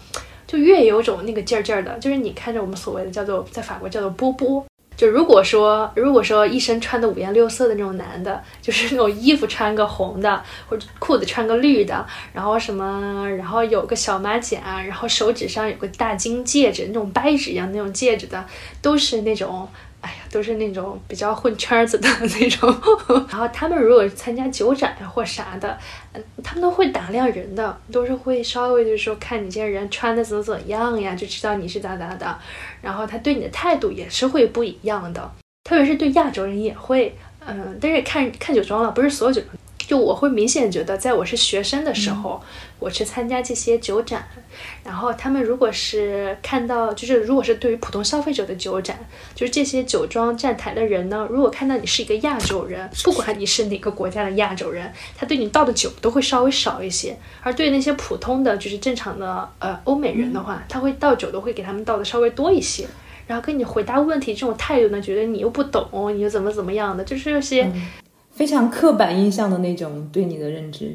[0.46, 4.64] 就越有种那个劲儿劲儿的，就是你看着我们所谓的叫做在法国叫做波波。
[4.96, 18.42] 就如果说，如果说一身穿的五颜六色的那种男的，就是那种衣服穿个红的，或者裤子穿个绿的，然后什么，然后有个小马甲，然后手指上有个大金戒指，那种掰指一样那种戒指的，
[18.80, 19.68] 都是那种。
[20.06, 22.72] 哎呀，都是那种比较混圈子的那种，
[23.28, 25.76] 然后他们如果参加酒展或啥的，
[26.12, 32.38] 嗯，他们都会打量人的，都是会稍微就是说看你这些人穿的怎么怎么样呀，就知道你是咋咋的，
[32.80, 35.28] 然后他对你的态度也是会不一样的，
[35.64, 37.12] 特别是对亚洲人也会，
[37.44, 39.56] 嗯，但是看看酒庄了，不是所有酒庄。
[39.86, 42.42] 就我会明显觉得，在我是学生的时候，
[42.80, 44.26] 我去参加这些酒展，
[44.82, 48.98] 然后他们如果是看到，就是如果是对于普通消费者的酒展，
[49.34, 62.86] 就是这些酒庄站台的人呢，如果看到你是一个亚洲人，不管你是哪个国家的亚洲人，他对你倒的酒都会稍微少一些；而对那些普通的就是正常的呃欧美人的话，他会倒酒都会给他们倒的稍微多一些，
[63.28, 67.70] 然后跟你回答问题这种态度呢，觉得你又不懂，你又怎么怎么样的，就是这些。
[68.36, 70.94] 非常刻板印象的那种对你的认知，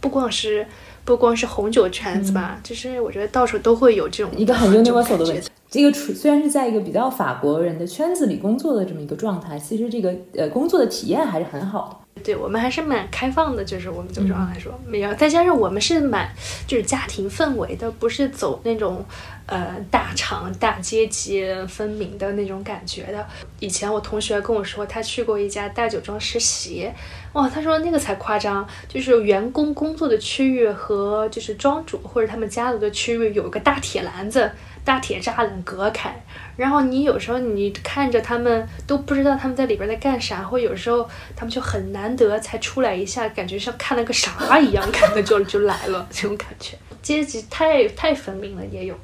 [0.00, 0.64] 不光是
[1.04, 5.50] 不光是红酒圈子吧，就是我觉得到处都会有这种一个很 universal 的问题。
[5.68, 12.05] 这个虽然是在一个比较法国人的圈子里工作的这么一个状态，其实这个呃工作的体验还是很好的。
[12.26, 16.28] 对我们还是蛮开放的，就是我们酒庄来说，没有再加上我们是蛮
[16.66, 19.06] 就是家庭氛围的，不是走那种
[19.46, 23.24] 呃大厂大阶级分明的那种感觉的。
[23.60, 26.90] 以前我同学跟我说，他去过一家大酒庄实习，
[27.34, 34.50] 哇，他说那个才夸张，就是员工工作的区域和就是庄主或者他们家族的区域有一个大铁篮子。
[34.86, 36.14] 大铁栅栏隔开，
[36.56, 48.94] 然后你有时候你看着他们都不知道他们在里边在干啥，或有时候他们就很难得才出来一下，感觉像看了个啥一样，看的就就来了这种感觉，阶级太太分明了，也有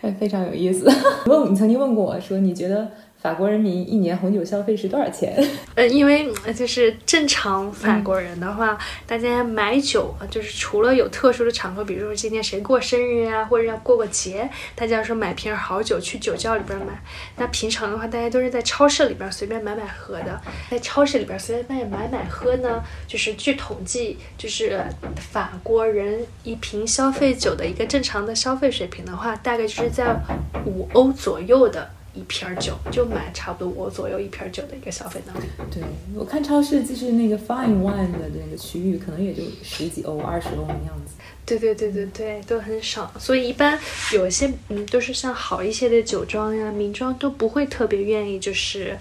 [0.00, 0.88] 的，非常有意思。
[1.26, 2.88] 问你曾经问过我说，你觉得？
[3.20, 5.36] 法国人民一年红酒消费是多少钱？
[5.74, 17.02] 呃，因为就是正常法国人的话，大家买酒就是除了有特殊的场合，比如说今天谁过生日啊，或者要过个节，大家说买瓶好酒去酒窖里边买。
[17.36, 20.40] 那平常的话，大家都是在超市里边随便买买喝的。
[20.70, 24.80] 在超市里边随便买买喝呢，就是据统计，就是
[25.16, 30.16] 法国人一瓶消费酒的一个正常的消费水平的话，大概就是在
[30.64, 31.90] 五欧左右的。
[32.18, 35.46] 一瓶酒就买差不多我左右一瓶酒的一个消费能力。
[35.70, 35.82] 对
[36.14, 41.14] 我看超市就是那个 fine wine 的那个区域，可能也就十几欧、二十欧的样子。
[41.46, 43.10] 对对对对对，都很少。
[43.18, 43.78] 所以一般
[44.12, 48.98] 有一些嗯，都是像好一些的酒庄呀、名庄都不会特别愿意就是。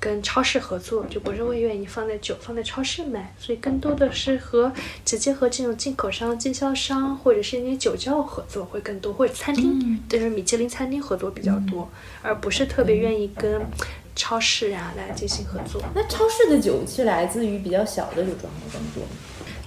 [0.00, 4.72] 跟超市合作就不是会愿意放在酒放在超市卖，所以更多的是和
[5.04, 11.86] 直接和这种进口商、经销商或者是一些酒窖合作会更多，或者餐厅，就是米其林餐厅合作比较多，
[12.22, 13.60] 而不是特别愿意跟
[14.16, 15.82] 超市啊来进行合作。
[15.94, 19.04] 那超市的酒是来自于比较小的酒庄更多。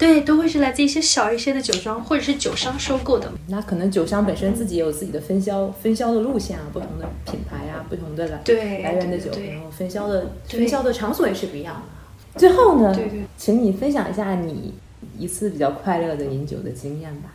[0.03, 3.31] 对，都会是来自一些小一些的酒庄或者是酒商收购的。
[3.47, 8.41] 那可能酒商本身自己也有自己的分销分销的路线啊，不同的品牌啊，不同的来
[8.79, 12.37] 来源的酒，然后分销的分销的场所也是不一样的。
[12.37, 12.93] 最后呢，
[13.37, 14.73] 请你分享一下你
[15.17, 17.31] 一次比较快乐的饮酒的经验吧。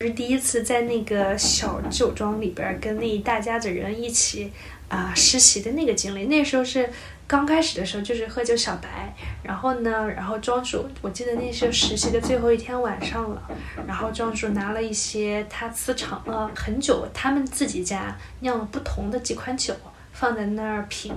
[0.00, 4.52] 是第一次在那个小酒庄里边跟那一大家子人一起
[4.86, 6.88] 啊实习的那个经历，那时候是。
[7.26, 13.42] 刚开始的时候就是喝酒小白，然后呢，然后庄主，我记得那是实习的最后一天晚上了，
[13.86, 19.74] 然后庄主拿了一些他私藏了很久，他们自己家酿了不同的几款酒
[20.12, 21.14] 放在那儿品，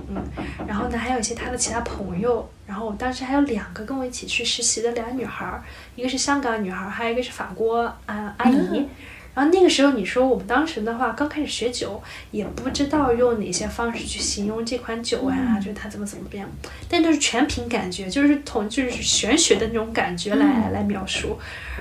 [0.66, 5.62] 然后呢，还有一些他的其他朋友，然后我当时还有两个跟我一起去实习的俩女孩，
[5.94, 8.88] 一个是香港女孩，还有一个是法国啊阿姨。
[9.34, 12.02] 然后那个时候，你说我们当时的话，刚开始学酒，
[12.32, 16.48] 也不知道用哪些方式去形容这款酒啊，就是它怎么怎么样，
[16.88, 21.38] 但就是全凭感觉，就是同就是玄学的那种感觉来来描述。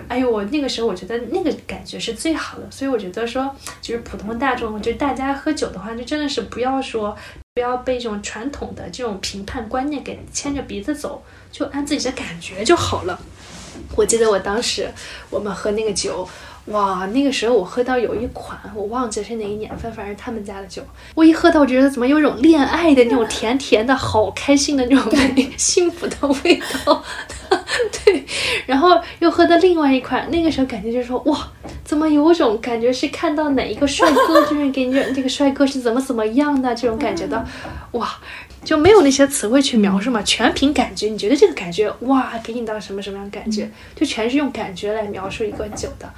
[0.07, 7.17] 哎呦，我那个时候我觉得那个感觉是最好的，所以我觉得说，就是普通大众，就大家喝酒的话，就真的是不要说
[7.55, 13.19] 不要被这种传统的这种评判观念给牵着鼻子走，就按自己的感觉就好了。
[13.95, 14.91] 我记得我当时
[15.31, 16.29] 我们喝那个酒。
[16.67, 20.81] 哇，那个时候我喝到有一款，我忘记是哪一年份，反正他们家的酒，
[21.15, 27.01] 我一喝到，我觉得怎么有种恋爱的那种甜甜的好开心的那种感觉 幸福的味道，
[28.03, 28.25] 对。
[28.65, 31.47] 然后又喝的另外一款，那个时候感觉就是说，哇，
[31.85, 37.45] 怎么有种感觉是看到哪一个帅哥，就是给你这个帅哥是怎么怎么样的这种感觉的，
[37.91, 38.09] 哇，
[38.65, 41.07] 就没有那些词汇去描述嘛，全凭感觉。
[41.07, 46.11] 你觉得这个感觉，哇，给你到什么什么样感觉，就全是用感觉来描述一个酒的。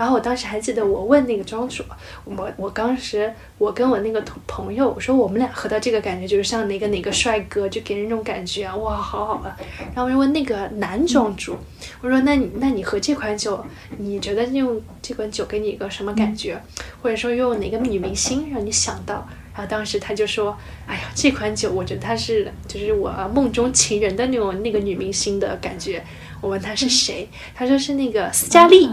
[0.00, 1.84] 然后我当时还记得，我问那个庄主，
[2.24, 9.54] 我我当时我跟我那个同朋友，我说我们俩喝到这个感觉就是像哪个哪个帅哥，就给人那种感觉啊，哇，好好啊。
[9.94, 11.54] 然后我就问那个男庄主，
[12.00, 13.62] 我说那你那你喝这款酒，
[13.98, 16.58] 你觉得用这款酒给你一个什么感觉？
[17.02, 19.28] 或者说用哪个女明星让你想到？
[19.52, 20.56] 然后当时他就说，
[20.86, 26.02] 哎呀，这款酒我觉得它是就是我梦中情人的那种那个女明星的感觉。
[26.40, 28.88] 我问他是谁，他说是那个斯嘉丽。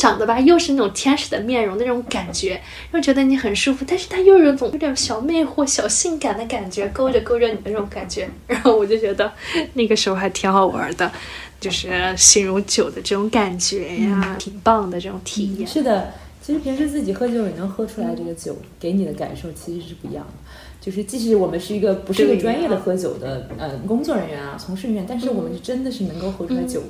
[0.00, 2.58] 长得吧，又是那种天使的面容那种感觉，
[2.94, 8.26] 又觉得你很舒服，但是他又有种有点小魅惑、小性感的感觉，勾着勾着你的那种感觉。
[8.48, 9.30] 然后我就觉得
[9.74, 11.12] 那个时候还挺好玩的，
[11.60, 15.66] 就是形容酒的这种感觉呀，挺棒的这种体验。
[15.68, 20.32] 是的，其实平时自己喝酒也能喝出来，这个酒给你的感受其实是不一样的。
[20.80, 26.82] 就是即使我们是一个不是一个专业的喝酒的呃工作人员啊、从事人员，但是我们是真的是能够喝出来酒，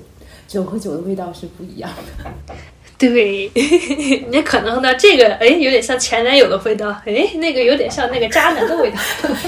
[0.46, 2.54] 酒和酒的味道是不一样的。
[3.00, 3.50] 对，
[4.30, 8.98] 那可能呢，这个哎，有点像前男友的味道，哎，那个有点像那个渣男的味道，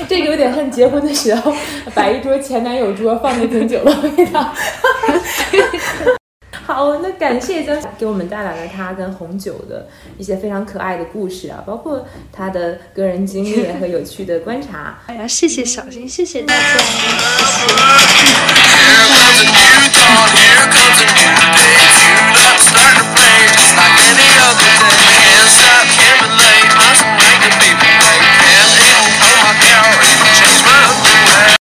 [0.08, 1.54] 这个有点像结婚的时候
[1.94, 4.54] 摆一桌前男友桌放那瓶酒的味道。
[6.64, 14.98] 好，那感谢江给我们带来了他跟红酒的一些非常可爱的故事啊，包括他的个人经历和有趣的观察。
[15.08, 16.86] 哎呀，谢谢小新，谢谢大家，谢
[21.84, 21.91] 谢。
[24.16, 24.68] mediocre,
[25.32, 26.21] hands stop.